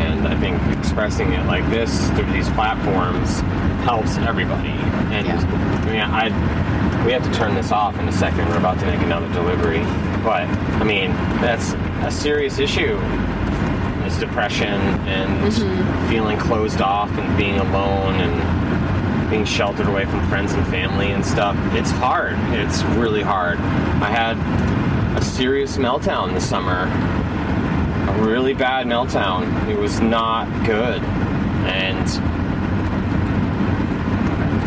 And 0.00 0.26
I 0.26 0.36
think 0.40 0.60
expressing 0.78 1.32
it 1.34 1.44
like 1.46 1.68
this 1.70 2.08
through 2.10 2.30
these 2.32 2.48
platforms 2.50 3.40
helps 3.84 4.16
everybody. 4.18 4.68
And 5.14 5.26
Yeah. 5.26 5.38
I 5.86 5.90
mean, 5.90 6.00
I 6.00 7.04
we 7.04 7.12
have 7.12 7.22
to 7.24 7.32
turn 7.32 7.54
this 7.54 7.70
off 7.72 7.98
in 7.98 8.08
a 8.08 8.12
second. 8.12 8.48
We're 8.48 8.58
about 8.58 8.78
to 8.80 8.86
make 8.86 9.00
another 9.00 9.28
delivery. 9.32 9.80
But 10.22 10.42
I 10.80 10.84
mean, 10.84 11.10
that's 11.40 11.72
a 12.04 12.10
serious 12.10 12.58
issue. 12.58 12.98
It's 14.04 14.18
depression 14.18 14.80
and 15.06 15.52
Mm-hmm. 15.52 16.08
feeling 16.08 16.38
closed 16.38 16.80
off 16.80 17.10
and 17.18 17.36
being 17.38 17.58
alone 17.58 18.14
and 18.16 19.30
being 19.30 19.44
sheltered 19.44 19.86
away 19.86 20.06
from 20.06 20.26
friends 20.28 20.52
and 20.54 20.66
family 20.68 21.12
and 21.12 21.24
stuff. 21.24 21.56
It's 21.74 21.90
hard. 21.90 22.34
It's 22.54 22.82
really 22.96 23.22
hard. 23.22 23.58
I 23.58 24.08
had 24.10 24.36
a 25.16 25.22
serious 25.22 25.76
meltdown 25.76 26.32
this 26.34 26.48
summer 26.48 26.84
a 28.08 28.22
really 28.22 28.54
bad 28.54 28.86
meltdown. 28.86 29.68
It 29.68 29.78
was 29.78 30.00
not 30.00 30.46
good. 30.66 31.02
And 31.68 32.08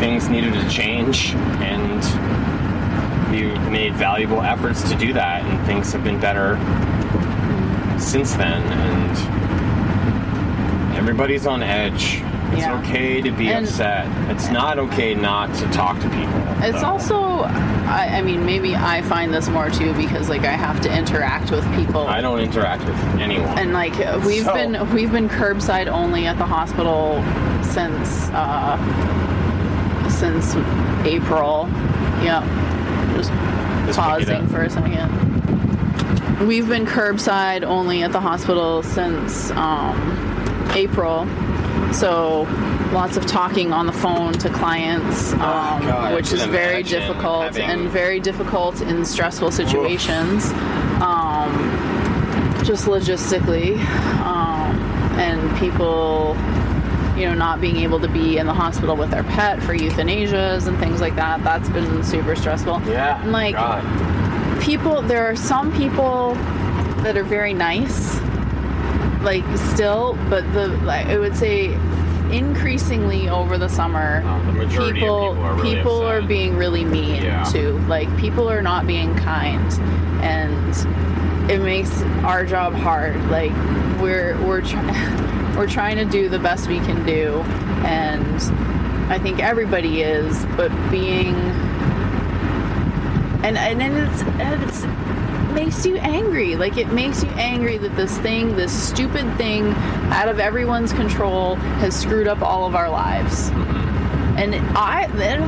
things 0.02 0.28
needed 0.28 0.52
to 0.52 0.68
change 0.68 1.30
and 1.62 2.02
we 3.30 3.42
made 3.70 3.94
valuable 3.94 4.42
efforts 4.42 4.82
to 4.90 4.96
do 4.96 5.12
that 5.12 5.44
and 5.44 5.64
things 5.64 5.92
have 5.92 6.02
been 6.02 6.18
better 6.18 6.56
since 8.00 8.32
then 8.34 8.60
and 8.64 9.16
everybody's 10.98 11.46
on 11.46 11.62
edge. 11.62 12.20
It's 12.50 12.62
Yeah. 12.62 12.78
okay 12.80 13.20
to 13.22 13.30
be 13.30 13.48
And- 13.48 13.64
upset. 13.64 14.08
It's 14.28 14.48
not 14.50 14.80
okay 14.80 15.14
not 15.14 15.54
to 15.54 15.66
talk 15.68 16.00
to 16.00 16.08
people. 16.08 16.42
It's 16.62 16.80
though. 16.80 16.88
also, 16.88 17.42
I, 17.86 18.16
I 18.18 18.22
mean, 18.22 18.44
maybe 18.44 18.74
I 18.74 19.02
find 19.02 19.32
this 19.32 19.48
more 19.48 19.70
too 19.70 19.92
because 19.94 20.28
like 20.28 20.44
I 20.44 20.56
have 20.66 20.80
to 20.80 20.92
interact 20.98 21.52
with 21.52 21.64
people, 21.76 22.08
I 22.08 22.20
don't 22.20 22.40
interact 22.40 22.84
with 22.86 22.98
anyone. 23.20 23.56
and 23.56 23.72
like 23.72 23.94
we've 24.26 24.42
So- 24.46 24.52
been 24.52 24.90
we've 24.92 25.12
been 25.12 25.28
curbside 25.28 25.86
only 25.86 26.26
at 26.26 26.38
the 26.38 26.44
hospital 26.44 27.22
since 27.62 28.28
uh, 28.34 28.76
since 30.22 30.54
April. 31.04 31.68
Yep, 32.22 32.44
just 33.16 33.30
pick 33.86 33.96
pausing 33.96 34.46
for 34.46 34.62
a 34.62 34.70
second. 34.70 36.46
We've 36.46 36.68
been 36.68 36.86
curbside 36.86 37.64
only 37.64 38.04
at 38.04 38.12
the 38.12 38.20
hospital 38.20 38.84
since 38.84 39.50
um, 39.50 39.98
April, 40.76 41.26
so 41.92 42.42
lots 42.92 43.16
of 43.16 43.26
talking 43.26 43.72
on 43.72 43.86
the 43.86 43.92
phone 43.92 44.34
to 44.34 44.48
clients, 44.50 45.32
um, 45.32 45.40
God, 45.82 46.14
which 46.14 46.32
is 46.32 46.44
very 46.44 46.84
difficult 46.84 47.58
and 47.58 47.90
very 47.90 48.20
difficult 48.20 48.80
in 48.80 49.04
stressful 49.04 49.50
situations. 49.50 50.52
Um, 51.02 51.50
just 52.62 52.86
logistically, 52.86 53.76
um, 54.24 54.76
and 55.18 55.58
people, 55.58 56.36
you 57.16 57.26
know, 57.26 57.34
not 57.34 57.60
being 57.60 57.76
able 57.78 58.00
to 58.00 58.08
be 58.08 58.38
in 58.38 58.46
the 58.46 58.54
hospital 58.54 58.96
with 58.96 59.10
their 59.10 59.22
pet 59.24 59.62
for 59.62 59.74
euthanasias 59.76 60.66
and 60.66 60.78
things 60.78 61.00
like 61.00 61.14
that. 61.16 61.42
That's 61.44 61.68
been 61.68 62.02
super 62.02 62.34
stressful. 62.34 62.80
yeah. 62.86 63.22
And, 63.22 63.32
like 63.32 63.54
God. 63.54 64.60
people, 64.62 65.02
there 65.02 65.26
are 65.26 65.36
some 65.36 65.72
people 65.76 66.34
that 67.02 67.16
are 67.16 67.24
very 67.24 67.52
nice, 67.54 68.18
like 69.22 69.44
still, 69.74 70.18
but 70.30 70.50
the 70.52 70.68
like, 70.84 71.06
I 71.06 71.18
would 71.18 71.36
say 71.36 71.74
increasingly 72.30 73.28
over 73.28 73.58
the 73.58 73.68
summer 73.68 74.22
Uh, 74.24 74.52
the 74.52 74.62
of 74.62 74.70
people 74.94 75.36
are 75.38 75.54
really 75.54 75.74
people 75.76 76.00
are 76.02 76.22
being 76.22 76.56
really 76.56 76.82
mean 76.82 77.22
Yeah. 77.22 77.44
too 77.44 77.78
like 77.88 78.08
people 78.16 78.48
are 78.50 78.62
not 78.62 78.86
being 78.86 79.14
kind 79.16 79.70
and 80.22 81.50
it 81.50 81.60
makes 81.60 82.00
our 82.24 82.46
job 82.46 82.72
hard 82.72 83.16
like 83.28 83.52
we're 84.00 84.40
we're 84.46 84.62
try- 84.62 84.80
we're 85.56 85.68
trying 85.68 85.96
to 85.96 86.04
do 86.04 86.28
the 86.28 86.38
best 86.38 86.68
we 86.68 86.78
can 86.80 87.04
do 87.04 87.40
and 87.84 88.42
i 89.10 89.18
think 89.18 89.40
everybody 89.40 90.02
is 90.02 90.44
but 90.56 90.70
being 90.90 91.34
and 93.44 93.58
and, 93.58 93.82
and 93.82 93.96
it's 93.96 94.22
it's 94.38 94.86
makes 95.52 95.84
you 95.84 95.96
angry. 95.98 96.56
Like 96.56 96.76
it 96.76 96.88
makes 96.92 97.22
you 97.22 97.30
angry 97.30 97.78
that 97.78 97.94
this 97.96 98.16
thing 98.18 98.56
this 98.56 98.72
stupid 98.72 99.36
thing 99.36 99.72
out 100.10 100.28
of 100.28 100.40
everyone's 100.40 100.92
control 100.92 101.56
has 101.56 101.98
screwed 101.98 102.26
up 102.26 102.42
all 102.42 102.66
of 102.66 102.74
our 102.74 102.90
lives 102.90 103.50
mm-hmm. 103.50 103.71
And 104.36 104.54
I 104.76 105.06
that 105.06 105.40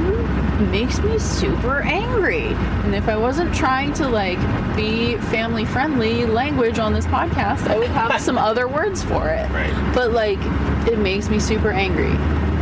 makes 0.70 1.01
me 1.01 1.18
super 1.18 1.81
angry. 1.81 2.47
And 2.85 2.94
if 2.94 3.09
I 3.09 3.16
wasn't 3.16 3.55
trying 3.55 3.92
to 3.94 4.09
like 4.09 4.38
be 4.77 5.16
family 5.16 5.64
friendly 5.64 6.27
language 6.27 6.79
on 6.79 6.92
this 6.92 7.07
podcast, 7.07 7.68
I 7.68 7.79
would 7.79 7.88
have 7.88 8.20
some 8.20 8.38
other 8.38 8.68
words 8.68 9.03
for 9.03 9.29
it. 9.29 9.51
Right. 9.51 9.92
But 9.94 10.12
like, 10.12 10.38
it 10.87 10.99
makes 10.99 11.29
me 11.29 11.38
super 11.40 11.70
angry, 11.70 12.12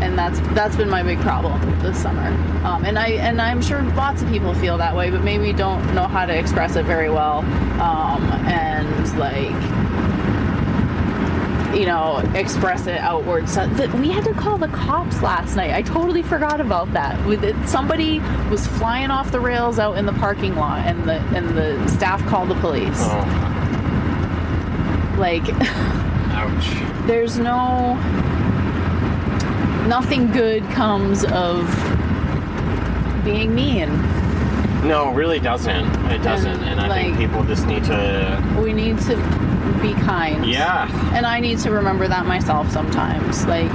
and 0.03 0.19
that's 0.19 0.41
that's 0.55 0.77
been 0.77 0.89
my 0.89 1.03
big 1.03 1.21
problem 1.21 1.61
this 1.81 2.01
summer. 2.01 2.29
Um, 2.65 2.85
and 2.85 2.99
I 2.99 3.09
and 3.09 3.41
I'm 3.41 3.61
sure 3.61 3.83
lots 3.95 4.23
of 4.23 4.29
people 4.29 4.55
feel 4.55 4.79
that 4.79 4.95
way, 4.95 5.11
but 5.11 5.23
maybe 5.23 5.53
don't 5.53 5.95
know 5.95 6.07
how 6.07 6.27
to 6.27 6.37
express 6.37 6.77
it 6.77 6.85
very 6.85 7.11
well. 7.11 7.39
Um, 7.81 8.23
and 8.47 9.19
like 9.19 9.72
you 11.75 11.87
know, 11.87 12.19
express 12.35 12.87
it 12.87 12.99
outward. 12.99 13.49
So 13.49 13.67
that 13.67 13.93
we 13.95 14.11
had 14.11 14.25
to 14.25 14.35
call 14.35 14.59
the 14.59 14.69
cops 14.69 15.23
last 15.23 15.57
night. 15.57 15.73
I 15.73 15.83
totally 15.83 16.23
forgot 16.23 16.61
about 16.61 16.93
that. 16.93 17.19
Somebody 17.69 18.21
was 18.51 18.67
flying 18.67 19.11
off 19.11 19.33
the 19.33 19.41
rails 19.41 19.79
out 19.79 19.97
in 19.97 20.07
the 20.07 20.13
parking 20.13 20.55
lot, 20.57 20.87
and 20.87 21.09
the 21.09 21.21
and 21.37 21.57
the 21.57 21.89
staff 21.89 22.25
called 22.27 22.49
the 22.49 22.55
police. 22.57 22.99
Oh, 22.99 23.19
Like, 25.19 25.45
ouch. 26.33 27.07
there's 27.07 27.39
no 27.39 27.95
nothing 29.87 30.31
good 30.31 30.63
comes 30.71 31.25
of 31.25 31.67
being 33.25 33.55
mean. 33.55 33.89
No, 34.87 35.11
it 35.11 35.15
really 35.15 35.39
doesn't. 35.39 35.87
It 36.11 36.23
doesn't. 36.23 36.61
And, 36.65 36.81
I 36.81 37.03
think 37.03 37.17
people 37.17 37.45
just 37.45 37.67
need 37.67 37.85
to. 37.85 38.61
We 38.61 38.73
need 38.73 38.99
to 39.03 39.17
be 39.83 39.93
kind. 39.95 40.47
Yeah. 40.47 40.89
And 41.15 41.27
I 41.27 41.41
need 41.41 41.59
to 41.61 41.71
remember 41.71 42.07
that 42.09 42.25
myself 42.27 42.71
sometimes. 42.71 43.45
Like, 43.47 43.71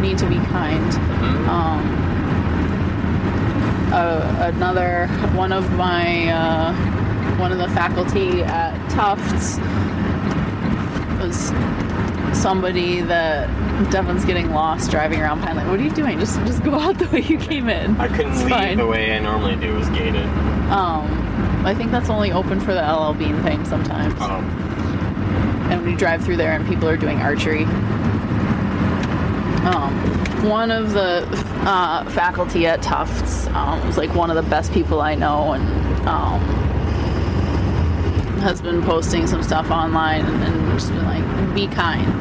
need 0.00 0.18
to 0.18 0.26
be 0.26 0.36
kind. 0.36 0.84
Mhm. 0.92 1.48
Um, 1.48 1.80
uh, 3.92 4.50
another 4.54 5.06
one 5.34 5.52
of 5.52 5.70
my 5.76 6.28
uh, 6.28 6.74
one 7.38 7.52
of 7.52 7.58
the 7.58 7.68
faculty 7.68 8.42
at 8.42 8.74
Tufts 8.90 9.58
was 11.22 11.52
somebody 12.36 13.00
that 13.02 13.48
Devin's 13.90 14.24
getting 14.24 14.50
lost 14.52 14.90
driving 14.90 15.20
around 15.20 15.40
Pine 15.42 15.56
Lake. 15.56 15.66
What 15.68 15.78
are 15.78 15.82
you 15.82 15.90
doing? 15.90 16.18
Just 16.18 16.38
just 16.40 16.62
go 16.64 16.74
out 16.74 16.98
the 16.98 17.06
way 17.08 17.20
you 17.20 17.38
came 17.38 17.68
in. 17.68 17.96
I 18.00 18.08
couldn't 18.08 18.32
It's 18.32 18.40
leave 18.42 18.50
fine. 18.50 18.76
the 18.78 18.86
way 18.86 19.16
I 19.16 19.20
normally 19.20 19.56
do. 19.56 19.72
It 19.74 19.78
was 19.78 19.88
gated. 19.90 20.26
Um, 20.70 21.62
I 21.64 21.74
think 21.74 21.90
that's 21.92 22.10
only 22.10 22.32
open 22.32 22.60
for 22.60 22.74
the 22.74 22.80
LL 22.82 23.14
Bean 23.14 23.40
thing 23.42 23.64
sometimes. 23.64 24.20
Um, 24.20 24.63
and 25.70 25.84
we 25.84 25.94
drive 25.94 26.24
through 26.24 26.36
there 26.36 26.52
and 26.52 26.66
people 26.66 26.88
are 26.88 26.96
doing 26.96 27.18
archery. 27.18 27.64
Um, 29.64 29.94
one 30.48 30.70
of 30.70 30.92
the 30.92 31.26
uh, 31.66 32.08
faculty 32.10 32.66
at 32.66 32.82
Tufts 32.82 33.46
um, 33.54 33.90
like 33.92 34.14
one 34.14 34.30
of 34.30 34.36
the 34.36 34.50
best 34.50 34.72
people 34.72 35.00
I 35.00 35.14
know 35.14 35.52
and 35.52 36.08
um, 36.08 36.40
has 38.40 38.60
been 38.60 38.82
posting 38.82 39.26
some 39.26 39.42
stuff 39.42 39.70
online 39.70 40.26
and, 40.26 40.42
and 40.42 40.72
just 40.72 40.90
been 40.90 41.04
like, 41.04 41.54
be 41.54 41.66
kind, 41.68 42.20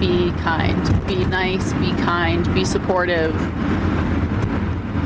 be 0.00 0.32
kind, 0.42 1.06
be 1.06 1.24
nice, 1.24 1.72
be 1.74 1.92
kind, 2.02 2.52
be 2.54 2.64
supportive. 2.64 3.34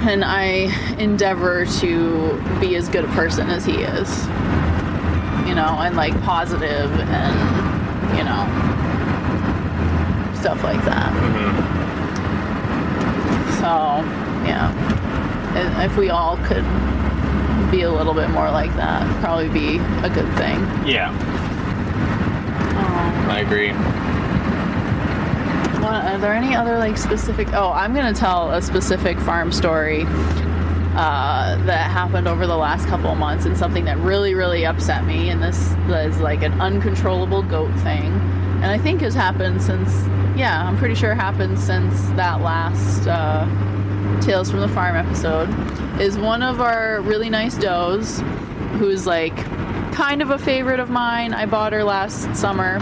And 0.06 0.24
I 0.24 0.72
endeavor 0.98 1.66
to 1.66 2.58
be 2.60 2.76
as 2.76 2.88
good 2.88 3.04
a 3.04 3.08
person 3.08 3.48
as 3.48 3.64
he 3.64 3.74
is 3.74 4.26
you 5.54 5.60
know, 5.60 5.78
and 5.78 5.94
like 5.94 6.20
positive 6.22 6.90
and, 6.90 8.18
you 8.18 8.24
know, 8.24 8.42
stuff 10.34 10.64
like 10.64 10.84
that. 10.84 11.12
mhm. 11.12 11.54
So, 13.60 14.02
yeah. 14.48 14.72
And 15.56 15.82
If 15.88 15.96
we 15.96 16.10
all 16.10 16.36
could 16.38 16.64
be 17.70 17.82
a 17.82 17.90
little 17.90 18.14
bit 18.14 18.30
more 18.30 18.50
like 18.50 18.74
that, 18.74 19.06
probably 19.22 19.48
be 19.48 19.76
a 20.02 20.10
good 20.10 20.28
thing. 20.34 20.58
Yeah, 20.84 21.10
Um, 22.76 23.30
I 23.30 23.38
agree. 23.46 23.70
what, 25.80 26.04
are 26.04 26.18
there 26.18 26.34
any 26.34 26.56
other 26.56 26.78
like 26.78 26.98
specific? 26.98 27.52
Oh, 27.54 27.70
I'm 27.70 27.94
gonna 27.94 28.12
tell 28.12 28.50
a 28.50 28.60
specific 28.60 29.20
farm 29.20 29.52
story 29.52 30.04
uh, 30.96 31.56
that 31.66 31.90
happened 31.90 32.28
over 32.28 32.46
the 32.46 32.56
last 32.56 32.86
couple 32.86 33.10
of 33.10 33.18
months, 33.18 33.44
and 33.44 33.56
something 33.56 33.84
that 33.86 33.98
really, 33.98 34.34
really 34.34 34.64
upset 34.64 35.04
me. 35.04 35.28
And 35.30 35.42
this 35.42 35.72
is 35.88 36.20
like 36.20 36.42
an 36.42 36.60
uncontrollable 36.60 37.42
goat 37.42 37.74
thing, 37.80 38.12
and 38.62 38.66
I 38.66 38.78
think 38.78 39.00
has 39.00 39.14
happened 39.14 39.62
since. 39.62 39.90
Yeah, 40.36 40.66
I'm 40.66 40.76
pretty 40.76 40.94
sure 40.96 41.14
happened 41.14 41.58
since 41.58 42.00
that 42.16 42.40
last 42.40 43.06
uh, 43.06 43.46
Tales 44.20 44.50
from 44.50 44.60
the 44.60 44.68
Farm 44.68 44.96
episode. 44.96 45.48
Is 46.00 46.18
one 46.18 46.42
of 46.42 46.60
our 46.60 47.00
really 47.02 47.30
nice 47.30 47.56
does, 47.56 48.20
who's 48.78 49.06
like 49.06 49.36
kind 49.92 50.22
of 50.22 50.30
a 50.30 50.38
favorite 50.38 50.80
of 50.80 50.90
mine. 50.90 51.34
I 51.34 51.46
bought 51.46 51.72
her 51.72 51.84
last 51.84 52.34
summer 52.34 52.78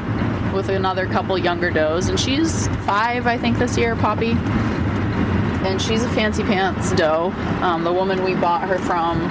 with 0.54 0.68
another 0.68 1.06
couple 1.06 1.36
younger 1.38 1.70
does, 1.70 2.08
and 2.08 2.18
she's 2.18 2.68
five, 2.86 3.26
I 3.26 3.36
think, 3.36 3.58
this 3.58 3.76
year, 3.76 3.96
Poppy. 3.96 4.34
And 5.64 5.80
she's 5.80 6.04
a 6.04 6.08
fancy 6.10 6.42
pants 6.42 6.92
doe. 6.92 7.32
Um, 7.62 7.84
the 7.84 7.92
woman 7.92 8.22
we 8.24 8.34
bought 8.34 8.68
her 8.68 8.78
from 8.78 9.28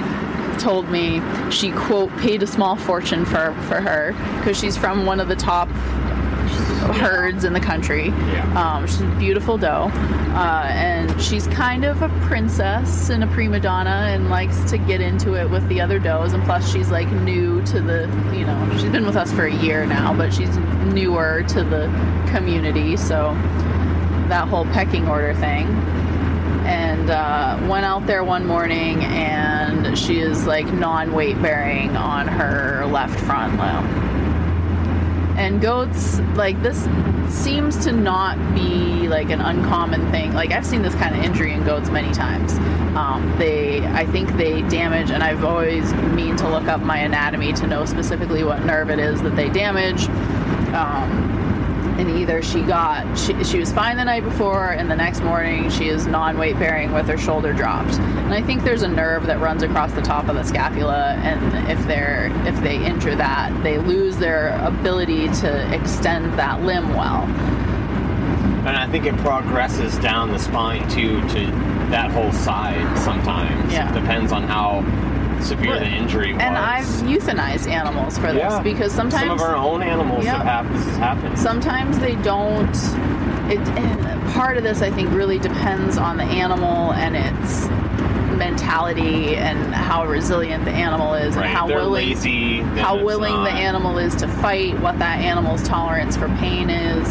told 0.58 0.88
me 0.90 1.20
she 1.50 1.72
quote 1.72 2.10
paid 2.18 2.42
a 2.42 2.46
small 2.46 2.76
fortune 2.76 3.24
for 3.24 3.52
for 3.68 3.80
her 3.80 4.12
because 4.38 4.58
she's 4.58 4.76
from 4.76 5.06
one 5.06 5.20
of 5.20 5.28
the 5.28 5.36
top 5.36 5.68
herds 6.92 7.44
in 7.44 7.52
the 7.52 7.60
country. 7.60 8.08
Yeah. 8.08 8.76
Um, 8.76 8.86
she's 8.86 9.00
a 9.00 9.16
beautiful 9.18 9.56
doe, 9.56 9.90
uh, 9.90 10.66
and 10.68 11.20
she's 11.20 11.46
kind 11.48 11.84
of 11.84 12.02
a 12.02 12.08
princess 12.26 13.08
and 13.08 13.22
a 13.22 13.26
prima 13.28 13.60
donna, 13.60 14.08
and 14.10 14.30
likes 14.30 14.70
to 14.70 14.78
get 14.78 15.00
into 15.00 15.34
it 15.34 15.48
with 15.48 15.66
the 15.68 15.80
other 15.80 15.98
does. 15.98 16.32
And 16.32 16.42
plus, 16.44 16.70
she's 16.70 16.90
like 16.90 17.10
new 17.10 17.62
to 17.66 17.80
the, 17.80 18.02
you 18.34 18.44
know, 18.44 18.68
she's 18.72 18.90
been 18.90 19.06
with 19.06 19.16
us 19.16 19.32
for 19.32 19.46
a 19.46 19.54
year 19.54 19.86
now, 19.86 20.14
but 20.14 20.32
she's 20.32 20.56
newer 20.92 21.44
to 21.48 21.64
the 21.64 21.86
community. 22.30 22.96
So 22.96 23.32
that 24.28 24.48
whole 24.48 24.64
pecking 24.66 25.08
order 25.08 25.34
thing. 25.34 25.66
And 26.66 27.10
uh, 27.10 27.58
went 27.68 27.84
out 27.84 28.06
there 28.06 28.24
one 28.24 28.46
morning, 28.46 29.04
and 29.04 29.98
she 29.98 30.20
is 30.20 30.46
like 30.46 30.66
non-weight 30.72 31.40
bearing 31.42 31.96
on 31.96 32.28
her 32.28 32.86
left 32.86 33.18
front 33.20 33.52
limb. 33.58 34.12
And 35.36 35.60
goats 35.60 36.20
like 36.36 36.62
this 36.62 36.86
seems 37.32 37.82
to 37.84 37.92
not 37.92 38.36
be 38.54 39.08
like 39.08 39.30
an 39.30 39.40
uncommon 39.40 40.10
thing. 40.10 40.32
Like 40.34 40.52
i've 40.52 40.66
seen 40.66 40.82
this 40.82 40.94
kind 40.94 41.16
of 41.16 41.24
injury 41.24 41.52
in 41.52 41.64
goats 41.64 41.90
many 41.90 42.12
times. 42.12 42.52
Um, 42.96 43.34
they 43.38 43.84
i 43.86 44.04
think 44.04 44.30
they 44.36 44.60
damage 44.68 45.10
and 45.10 45.22
i've 45.22 45.44
always 45.44 45.92
mean 45.94 46.36
to 46.36 46.48
look 46.48 46.64
up 46.64 46.82
my 46.82 46.98
anatomy 46.98 47.54
to 47.54 47.66
know 47.66 47.86
specifically 47.86 48.44
what 48.44 48.62
nerve 48.66 48.90
it 48.90 48.98
is 48.98 49.22
that 49.22 49.34
they 49.34 49.48
damage. 49.48 50.08
Um, 50.74 51.41
and 52.02 52.18
either 52.18 52.42
she 52.42 52.62
got 52.62 53.16
she, 53.16 53.44
she 53.44 53.58
was 53.58 53.72
fine 53.72 53.96
the 53.96 54.04
night 54.04 54.24
before 54.24 54.72
and 54.72 54.90
the 54.90 54.96
next 54.96 55.20
morning 55.22 55.70
she 55.70 55.88
is 55.88 56.06
non-weight 56.06 56.58
bearing 56.58 56.92
with 56.92 57.06
her 57.06 57.16
shoulder 57.16 57.52
dropped 57.52 57.94
and 57.94 58.34
i 58.34 58.42
think 58.42 58.64
there's 58.64 58.82
a 58.82 58.88
nerve 58.88 59.26
that 59.26 59.38
runs 59.40 59.62
across 59.62 59.92
the 59.92 60.02
top 60.02 60.28
of 60.28 60.34
the 60.34 60.42
scapula 60.42 61.14
and 61.22 61.70
if 61.70 61.86
they're 61.86 62.26
if 62.46 62.60
they 62.62 62.76
injure 62.84 63.14
that 63.14 63.50
they 63.62 63.78
lose 63.78 64.16
their 64.16 64.48
ability 64.66 65.28
to 65.28 65.74
extend 65.74 66.36
that 66.38 66.60
limb 66.62 66.88
well 66.90 67.22
And 68.66 68.76
I 68.76 68.86
think 68.86 69.06
it 69.06 69.16
progresses 69.18 69.98
down 69.98 70.30
the 70.30 70.38
spine 70.38 70.88
too 70.88 71.20
to 71.30 71.46
that 71.90 72.12
whole 72.12 72.30
side 72.32 72.96
sometimes. 72.98 73.72
Yeah. 73.72 73.90
It 73.90 74.00
depends 74.00 74.30
on 74.30 74.44
how 74.44 74.82
severe 75.42 75.78
the 75.78 75.86
injury 75.86 76.32
was. 76.32 76.42
and 76.42 76.56
i've 76.56 76.84
euthanized 77.06 77.68
animals 77.70 78.16
for 78.18 78.28
this 78.32 78.36
Yeah. 78.42 78.62
because 78.62 78.92
sometimes 78.92 79.22
some 79.28 79.30
of 79.32 79.40
our 79.42 79.56
own 79.56 79.82
animals 79.82 80.24
Yeah. 80.24 80.36
have 80.38 80.46
happened. 80.46 80.76
This 80.76 80.86
has 80.86 80.96
happened. 80.98 81.38
sometimes 81.38 81.98
they 81.98 82.14
don't 82.16 82.68
it 83.50 83.58
and 83.78 84.32
part 84.32 84.56
of 84.56 84.62
this 84.62 84.82
i 84.82 84.90
think 84.90 85.10
really 85.12 85.38
depends 85.38 85.98
on 85.98 86.16
the 86.16 86.24
animal 86.24 86.92
and 86.94 87.16
its 87.16 87.66
mentality 88.36 89.36
and 89.36 89.74
how 89.74 90.06
resilient 90.06 90.64
the 90.64 90.70
animal 90.70 91.14
is 91.14 91.34
right. 91.36 91.46
and 91.46 91.54
how 91.54 91.66
They're 91.66 91.78
willing 91.78 92.08
lazy. 92.08 92.60
how 92.80 93.02
willing 93.02 93.44
the 93.44 93.50
animal 93.50 93.98
is 93.98 94.14
to 94.16 94.28
fight 94.28 94.78
what 94.80 94.98
that 95.00 95.18
animal's 95.20 95.62
tolerance 95.62 96.16
for 96.16 96.28
pain 96.38 96.70
is 96.70 97.06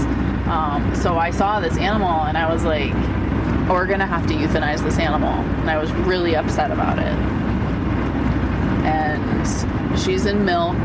um, 0.47 0.93
so 0.95 1.17
i 1.17 1.29
saw 1.31 1.59
this 1.59 1.77
animal 1.77 2.23
and 2.25 2.37
i 2.37 2.51
was 2.51 2.63
like 2.63 2.91
we're 3.69 3.85
gonna 3.87 4.05
have 4.07 4.25
to 4.27 4.33
euthanize 4.33 4.81
this 4.83 4.97
animal 4.97 5.29
and 5.61 5.69
i 5.69 5.77
was 5.77 5.91
really 6.07 6.35
upset 6.35 6.71
about 6.71 6.97
it 6.99 7.13
she's 10.03 10.25
in 10.25 10.43
milk 10.45 10.75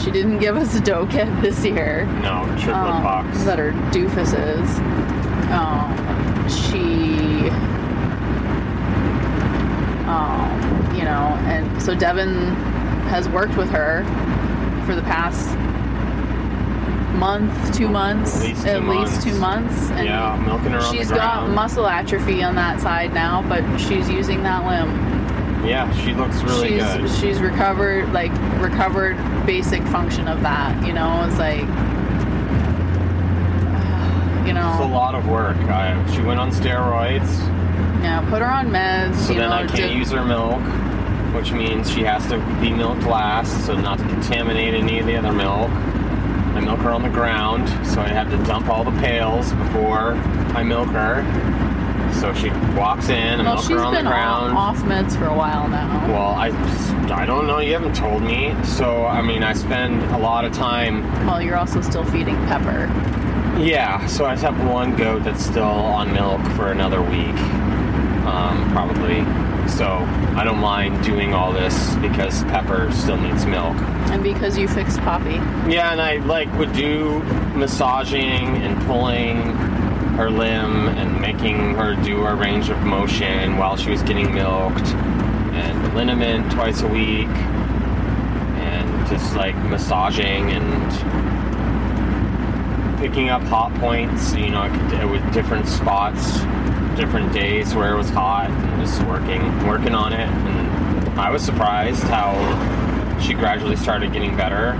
she 0.00 0.10
didn't 0.10 0.38
give 0.38 0.56
us 0.56 0.74
a 0.76 0.80
doe 0.80 1.06
kit 1.06 1.28
this 1.42 1.62
year 1.64 2.06
No, 2.22 2.44
triplet 2.58 2.74
um, 2.76 3.02
box. 3.02 3.44
that 3.44 3.60
are 3.60 3.72
doofuses. 3.92 4.66
Um, 5.50 6.48
she, 6.48 7.50
um, 10.08 10.94
you 10.96 11.04
know, 11.04 11.36
and 11.46 11.82
so 11.82 11.94
Devin 11.94 12.34
has 13.10 13.28
worked 13.28 13.56
with 13.56 13.68
her 13.70 14.04
for 14.86 14.94
the 14.94 15.02
past 15.02 15.48
month, 17.18 17.76
two 17.76 17.88
months, 17.88 18.36
At 18.36 18.42
least 18.48 18.62
two 18.62 18.68
at 18.70 18.84
least 18.84 19.12
months. 19.12 19.24
two 19.24 19.34
months, 19.38 19.90
and 19.90 20.06
yeah, 20.06 20.42
milking 20.46 20.70
her 20.72 20.78
on 20.78 20.94
she's 20.94 21.10
got 21.10 21.50
muscle 21.50 21.86
atrophy 21.86 22.42
on 22.42 22.54
that 22.54 22.80
side 22.80 23.12
now, 23.12 23.42
but 23.48 23.62
she's 23.76 24.08
using 24.08 24.42
that 24.44 24.64
limb. 24.66 25.09
Yeah, 25.64 25.92
she 26.04 26.12
looks 26.14 26.42
really 26.42 26.70
she's 26.70 26.82
good. 26.82 27.10
she's 27.20 27.40
recovered 27.40 28.12
like 28.12 28.32
recovered 28.60 29.16
basic 29.46 29.82
function 29.84 30.28
of 30.28 30.40
that. 30.42 30.84
You 30.86 30.92
know, 30.92 31.24
it's 31.28 31.38
like 31.38 31.60
you 34.46 34.54
know. 34.54 34.70
It's 34.72 34.80
a 34.84 34.88
lot 34.92 35.14
of 35.14 35.26
work. 35.28 35.56
I, 35.56 36.04
she 36.14 36.22
went 36.22 36.40
on 36.40 36.50
steroids, 36.50 37.28
Yeah, 38.02 38.26
put 38.30 38.40
her 38.42 38.50
on 38.50 38.68
meds. 38.68 39.16
so 39.16 39.32
you 39.32 39.40
then 39.40 39.50
know, 39.50 39.56
I 39.56 39.66
can't 39.66 39.92
to- 39.92 39.96
use 39.98 40.10
her 40.12 40.24
milk, 40.24 40.60
which 41.34 41.52
means 41.52 41.90
she 41.90 42.02
has 42.02 42.26
to 42.28 42.38
be 42.60 42.72
milked 42.72 43.04
last, 43.04 43.66
so 43.66 43.74
not 43.78 43.98
to 43.98 44.04
contaminate 44.04 44.74
any 44.74 44.98
of 44.98 45.06
the 45.06 45.16
other 45.16 45.32
milk. 45.32 45.70
I 45.70 46.60
milk 46.60 46.80
her 46.80 46.90
on 46.90 47.02
the 47.02 47.08
ground, 47.10 47.68
so 47.86 48.00
I 48.00 48.08
have 48.08 48.28
to 48.30 48.36
dump 48.44 48.68
all 48.68 48.82
the 48.82 48.98
pails 49.00 49.52
before 49.52 50.12
I 50.54 50.62
milk 50.64 50.88
her. 50.88 51.22
So 52.14 52.34
she 52.34 52.50
walks 52.76 53.08
in 53.08 53.16
and 53.16 53.42
Well, 53.44 53.54
milk 53.54 53.66
she's 53.66 53.76
her 53.76 53.84
on 53.84 53.92
the 53.94 53.98
been 54.00 54.06
off, 54.06 54.12
ground. 54.12 54.58
off 54.58 54.78
meds 54.82 55.16
for 55.18 55.26
a 55.26 55.34
while 55.34 55.68
now. 55.68 56.06
Well, 56.08 56.34
I, 56.34 56.48
I 57.12 57.24
don't 57.24 57.46
know. 57.46 57.60
You 57.60 57.72
haven't 57.72 57.94
told 57.96 58.22
me. 58.22 58.54
So, 58.64 59.06
I 59.06 59.22
mean, 59.22 59.42
I 59.42 59.52
spend 59.54 60.02
a 60.14 60.18
lot 60.18 60.44
of 60.44 60.52
time 60.52 61.02
Well, 61.26 61.40
you're 61.40 61.56
also 61.56 61.80
still 61.80 62.04
feeding 62.04 62.36
Pepper. 62.46 62.86
Yeah, 63.58 64.06
so 64.06 64.24
I 64.26 64.36
have 64.36 64.58
one 64.68 64.96
goat 64.96 65.24
that's 65.24 65.44
still 65.44 65.64
on 65.64 66.12
milk 66.12 66.40
for 66.56 66.72
another 66.72 67.00
week, 67.02 67.36
um, 68.26 68.70
probably. 68.72 69.24
So 69.68 69.86
I 70.36 70.44
don't 70.44 70.58
mind 70.58 71.02
doing 71.04 71.32
all 71.34 71.52
this 71.52 71.94
because 71.96 72.42
Pepper 72.44 72.90
still 72.92 73.16
needs 73.18 73.44
milk. 73.46 73.76
And 74.10 74.22
because 74.22 74.56
you 74.58 74.66
fixed 74.66 74.98
Poppy. 75.00 75.34
Yeah, 75.70 75.92
and 75.92 76.00
I 76.00 76.16
like 76.16 76.52
would 76.58 76.72
do 76.72 77.20
massaging 77.54 78.22
and 78.62 78.80
pulling 78.86 79.38
her 80.16 80.30
limb 80.30 80.88
and 80.88 81.20
making 81.20 81.74
her 81.74 81.94
do 82.02 82.24
a 82.24 82.34
range 82.34 82.68
of 82.68 82.80
motion 82.82 83.56
while 83.56 83.76
she 83.76 83.90
was 83.90 84.02
getting 84.02 84.34
milked, 84.34 84.86
and 85.52 85.94
liniment 85.94 86.50
twice 86.52 86.82
a 86.82 86.88
week, 86.88 87.28
and 87.28 89.08
just 89.08 89.34
like 89.36 89.56
massaging 89.64 90.50
and 90.50 90.92
picking 92.98 93.30
up 93.30 93.42
hot 93.42 93.74
points, 93.76 94.34
you 94.34 94.50
know, 94.50 94.68
with 95.10 95.32
different 95.32 95.66
spots, 95.66 96.40
different 96.96 97.32
days 97.32 97.74
where 97.74 97.92
it 97.94 97.96
was 97.96 98.10
hot, 98.10 98.50
and 98.50 98.86
just 98.86 99.02
working, 99.04 99.66
working 99.66 99.94
on 99.94 100.12
it. 100.12 100.28
And 100.28 101.18
I 101.18 101.30
was 101.30 101.42
surprised 101.42 102.02
how 102.04 102.36
she 103.20 103.32
gradually 103.34 103.76
started 103.76 104.12
getting 104.12 104.36
better. 104.36 104.76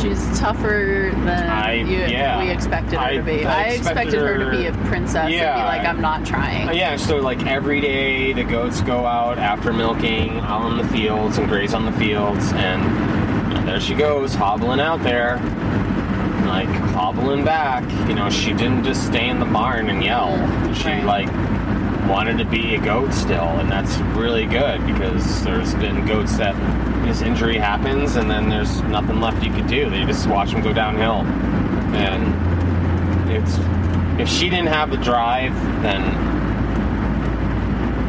She's 0.00 0.38
tougher 0.38 1.10
than 1.24 1.48
I- 1.50 1.72
you, 1.74 1.98
yeah. 1.98 2.42
we 2.42 2.50
expected 2.50 2.94
her 2.98 3.06
I- 3.06 3.16
to 3.16 3.22
be. 3.22 3.44
I 3.46 3.52
I, 3.54 3.62
expected, 3.68 4.14
expected 4.14 4.20
her, 4.20 4.38
to 4.38 4.50
be 4.50 4.66
a 4.66 4.72
princess 4.88 5.16
and 5.24 5.30
be 5.32 5.38
like, 5.40 5.86
I'm 5.86 6.00
not 6.00 6.24
trying. 6.26 6.76
Yeah, 6.76 6.96
so 6.96 7.16
like 7.16 7.46
every 7.46 7.80
day 7.80 8.32
the 8.32 8.44
goats 8.44 8.80
go 8.82 9.06
out 9.06 9.38
after 9.38 9.72
milking 9.72 10.38
out 10.40 10.62
on 10.62 10.76
the 10.76 10.86
fields 10.88 11.38
and 11.38 11.48
graze 11.48 11.72
on 11.74 11.84
the 11.86 11.92
fields, 11.92 12.52
and, 12.52 12.82
and 13.56 13.66
there 13.66 13.80
she 13.80 13.94
goes 13.94 14.34
hobbling 14.34 14.80
out 14.80 15.02
there, 15.02 15.36
like 16.46 16.68
hobbling 16.68 17.44
back. 17.44 17.82
You 18.08 18.14
know, 18.14 18.28
she 18.30 18.52
didn't 18.52 18.84
just 18.84 19.06
stay 19.06 19.28
in 19.28 19.40
the 19.40 19.46
barn 19.46 19.88
and 19.88 20.02
yell. 20.04 20.36
She 20.74 20.88
Right. 20.88 21.04
like 21.04 22.08
wanted 22.08 22.38
to 22.38 22.44
be 22.44 22.74
a 22.76 22.80
goat 22.80 23.12
still, 23.12 23.48
and 23.58 23.70
that's 23.72 23.96
really 24.16 24.46
good 24.46 24.86
because 24.86 25.42
there's 25.42 25.74
been 25.76 26.06
goats 26.06 26.36
that 26.36 26.54
this 27.06 27.22
injury 27.22 27.56
happens 27.56 28.16
and 28.16 28.30
then 28.30 28.48
there's 28.48 28.82
nothing 28.82 29.20
left 29.20 29.42
you 29.42 29.52
could 29.52 29.66
do. 29.66 29.88
They 29.88 30.04
just 30.04 30.26
watch 30.26 30.50
them 30.50 30.60
go 30.62 30.72
downhill, 30.72 31.22
and 31.94 33.30
it's 33.30 33.56
if 34.20 34.28
she 34.28 34.48
didn't 34.48 34.68
have 34.68 34.90
the 34.90 34.96
drive, 34.96 35.54
then 35.82 36.02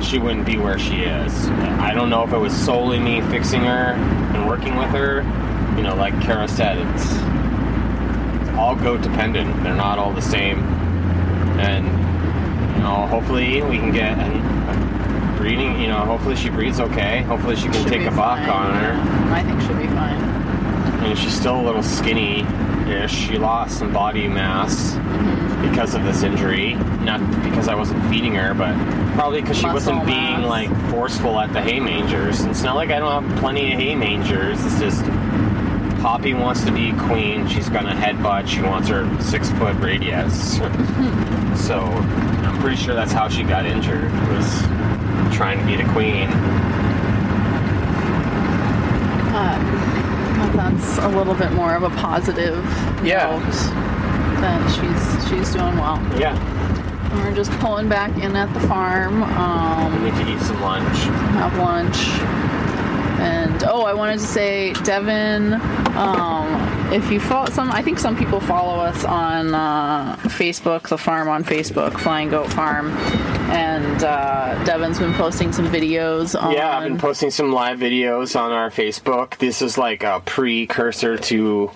she 0.01 0.17
wouldn't 0.19 0.45
be 0.45 0.57
where 0.57 0.79
she 0.79 1.01
is. 1.01 1.49
I 1.79 1.93
don't 1.93 2.09
know 2.09 2.23
if 2.23 2.31
it 2.31 2.37
was 2.37 2.55
solely 2.55 2.99
me 2.99 3.21
fixing 3.21 3.61
her 3.61 3.93
and 4.33 4.47
working 4.47 4.77
with 4.77 4.89
her. 4.89 5.21
You 5.75 5.83
know, 5.83 5.95
like 5.95 6.19
Kara 6.21 6.47
said, 6.47 6.77
it's, 6.77 7.03
it's 8.41 8.57
all 8.57 8.75
goat 8.75 9.01
dependent. 9.01 9.63
They're 9.63 9.75
not 9.75 9.99
all 9.99 10.13
the 10.13 10.21
same. 10.21 10.59
And, 11.59 11.85
you 12.75 12.83
know, 12.83 13.05
hopefully 13.07 13.61
we 13.63 13.77
can 13.77 13.91
get 13.91 14.17
a 14.17 14.56
breeding, 15.37 15.79
you 15.79 15.87
know, 15.87 15.99
hopefully 15.99 16.35
she 16.35 16.49
breeds 16.49 16.79
okay. 16.79 17.21
Hopefully 17.23 17.55
she 17.55 17.63
can 17.63 17.73
Should 17.73 17.87
take 17.87 18.07
a 18.07 18.11
buck 18.11 18.39
fine, 18.39 18.49
on 18.49 18.73
her. 18.73 18.93
yeah. 18.93 19.33
I 19.33 19.43
think 19.43 19.61
she'll 19.61 19.77
be 19.77 19.87
fine. 19.87 20.19
And 21.05 21.17
she's 21.17 21.33
still 21.33 21.59
a 21.59 21.63
little 21.63 21.83
skinny 21.83 22.45
ish. 22.89 23.13
She 23.13 23.37
lost 23.37 23.79
some 23.79 23.93
body 23.93 24.27
mass 24.27 24.93
mm-hmm. 24.93 25.69
because 25.69 25.93
of 25.95 26.03
this 26.03 26.23
injury. 26.23 26.73
Not 26.73 27.19
because 27.43 27.67
I 27.67 27.75
wasn't 27.75 28.03
feeding 28.09 28.33
her, 28.35 28.53
but 28.53 28.75
probably 29.13 29.41
because 29.41 29.57
she 29.57 29.67
wasn't 29.67 30.05
being 30.05 30.41
like 30.43 30.69
forceful 30.89 31.39
at 31.39 31.53
the 31.53 31.61
hay 31.61 31.79
mangers. 31.79 32.41
And 32.41 32.51
it's 32.51 32.63
not 32.63 32.75
like 32.75 32.89
I 32.89 32.99
don't 32.99 33.23
have 33.23 33.39
plenty 33.39 33.73
of 33.73 33.79
hay 33.79 33.95
mangers. 33.95 34.63
It's 34.65 34.79
just 34.79 35.05
Poppy 36.01 36.33
wants 36.33 36.63
to 36.63 36.71
be 36.71 36.93
queen. 36.93 37.47
She's 37.47 37.69
gonna 37.69 37.93
headbutt. 37.93 38.47
She 38.47 38.61
wants 38.61 38.87
her 38.87 39.09
six 39.21 39.49
foot 39.51 39.75
radius. 39.77 40.57
so 41.55 41.79
I'm 41.79 42.59
pretty 42.61 42.77
sure 42.77 42.93
that's 42.93 43.11
how 43.11 43.27
she 43.27 43.43
got 43.43 43.65
injured. 43.65 44.11
Was 44.29 44.61
trying 45.37 45.59
to 45.59 45.65
be 45.65 45.75
the 45.75 45.87
queen. 45.93 46.27
But 49.31 50.51
that's 50.55 50.97
a 50.99 51.07
little 51.09 51.33
bit 51.35 51.51
more 51.53 51.75
of 51.75 51.83
a 51.83 51.89
positive 51.91 52.63
Yeah. 53.03 53.29
note. 53.29 53.53
That 54.41 54.61
she's 54.71 55.29
she's 55.29 55.53
doing 55.53 55.77
well. 55.77 55.99
Yeah. 56.17 56.35
And 57.11 57.19
we're 57.23 57.35
just 57.35 57.51
pulling 57.59 57.87
back 57.89 58.15
in 58.17 58.35
at 58.35 58.51
the 58.53 58.59
farm. 58.67 59.23
Um, 59.23 60.03
need 60.03 60.13
to 60.15 60.31
eat 60.31 60.39
some 60.41 60.61
lunch. 60.61 60.97
have 61.37 61.57
lunch. 61.57 61.97
And 63.19 63.63
oh, 63.63 63.83
I 63.83 63.93
wanted 63.93 64.19
to 64.19 64.25
say, 64.25 64.73
Devin, 64.83 65.53
um, 65.95 66.66
if 66.91 67.11
you 67.11 67.19
follow 67.19 67.49
some, 67.49 67.71
I 67.71 67.81
think 67.81 67.99
some 67.99 68.15
people 68.15 68.39
follow 68.39 68.79
us 68.79 69.03
on 69.03 69.53
uh, 69.53 70.15
Facebook, 70.23 70.87
the 70.87 70.97
farm 70.97 71.27
on 71.27 71.43
Facebook, 71.43 71.99
Flying 71.99 72.29
Goat 72.29 72.51
Farm, 72.53 72.91
and 73.51 74.03
uh, 74.03 74.63
Devin's 74.63 74.99
been 74.99 75.13
posting 75.13 75.51
some 75.51 75.67
videos 75.67 76.39
on. 76.39 76.53
Yeah, 76.53 76.77
I've 76.77 76.87
been 76.87 76.97
posting 76.97 77.29
some 77.29 77.51
live 77.51 77.79
videos 77.79 78.39
on 78.39 78.51
our 78.51 78.69
Facebook. 78.69 79.37
This 79.37 79.61
is 79.61 79.77
like 79.77 80.03
a 80.03 80.21
precursor 80.25 81.17
to. 81.17 81.71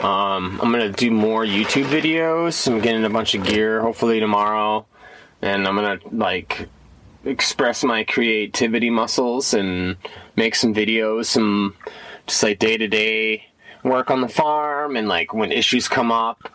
Um, 0.00 0.60
I'm 0.62 0.70
gonna 0.72 0.90
do 0.90 1.10
more 1.10 1.44
YouTube 1.44 1.86
videos. 1.86 2.70
I'm 2.70 2.80
getting 2.80 3.04
a 3.04 3.10
bunch 3.10 3.34
of 3.34 3.44
gear 3.44 3.80
hopefully 3.80 4.20
tomorrow, 4.20 4.86
and 5.42 5.66
I'm 5.66 5.74
gonna 5.74 5.98
like 6.12 6.68
express 7.24 7.82
my 7.82 8.04
creativity 8.04 8.90
muscles 8.90 9.54
and 9.54 9.96
make 10.36 10.54
some 10.54 10.72
videos, 10.72 11.26
some 11.26 11.74
just 12.26 12.42
like 12.42 12.58
day 12.58 12.76
to 12.76 12.86
day 12.86 13.46
work 13.86 14.10
on 14.10 14.20
the 14.20 14.28
farm, 14.28 14.96
and 14.96 15.08
like 15.08 15.32
when 15.32 15.52
issues 15.52 15.88
come 15.88 16.12
up, 16.12 16.48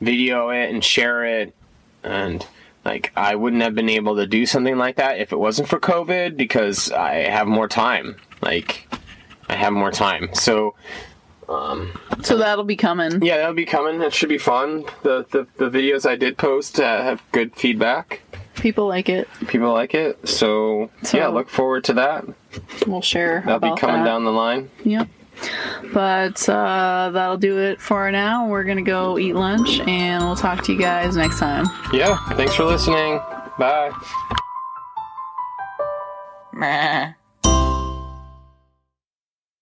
video 0.00 0.50
it 0.50 0.70
and 0.70 0.82
share 0.84 1.24
it, 1.24 1.54
and 2.02 2.46
like 2.84 3.12
I 3.16 3.34
wouldn't 3.34 3.62
have 3.62 3.74
been 3.74 3.88
able 3.90 4.16
to 4.16 4.26
do 4.26 4.46
something 4.46 4.78
like 4.78 4.96
that 4.96 5.18
if 5.18 5.32
it 5.32 5.38
wasn't 5.38 5.68
for 5.68 5.78
COVID 5.78 6.36
because 6.36 6.90
I 6.90 7.14
have 7.28 7.46
more 7.46 7.68
time. 7.68 8.16
Like 8.40 8.88
I 9.48 9.54
have 9.56 9.72
more 9.72 9.90
time. 9.90 10.30
So 10.34 10.74
um, 11.48 11.92
so 12.22 12.38
that'll 12.38 12.64
be 12.64 12.76
coming. 12.76 13.22
yeah, 13.22 13.38
that'll 13.38 13.54
be 13.54 13.66
coming. 13.66 13.98
That 13.98 14.14
should 14.14 14.28
be 14.28 14.38
fun. 14.38 14.84
The 15.02 15.26
the, 15.30 15.46
the 15.58 15.68
videos 15.68 16.08
I 16.08 16.16
did 16.16 16.38
post 16.38 16.80
uh, 16.80 17.02
have 17.02 17.22
good 17.32 17.54
feedback. 17.56 18.22
People 18.54 18.86
like 18.88 19.08
it. 19.08 19.26
People 19.48 19.72
like 19.72 19.94
it. 19.94 20.28
So, 20.28 20.90
So- 21.02 21.16
yeah, 21.16 21.28
look 21.28 21.48
forward 21.48 21.84
to 21.84 21.94
that. 21.94 22.24
We'll 22.86 23.00
share. 23.00 23.42
That'll 23.46 23.74
be 23.74 23.80
coming 23.80 24.00
that. 24.02 24.04
down 24.04 24.24
the 24.24 24.32
line. 24.32 24.70
Yep. 24.84 25.08
But 25.92 26.48
uh, 26.48 27.10
that'll 27.12 27.36
do 27.38 27.58
it 27.58 27.80
for 27.80 28.10
now. 28.10 28.46
We're 28.46 28.64
gonna 28.64 28.82
go 28.82 29.18
eat 29.18 29.34
lunch, 29.34 29.80
and 29.80 30.24
we'll 30.24 30.36
talk 30.36 30.62
to 30.64 30.72
you 30.72 30.78
guys 30.78 31.16
next 31.16 31.38
time. 31.38 31.66
Yeah. 31.92 32.18
Thanks 32.34 32.54
for 32.54 32.64
listening. 32.64 33.18
Bye. 33.58 33.92
Meh. 36.52 37.12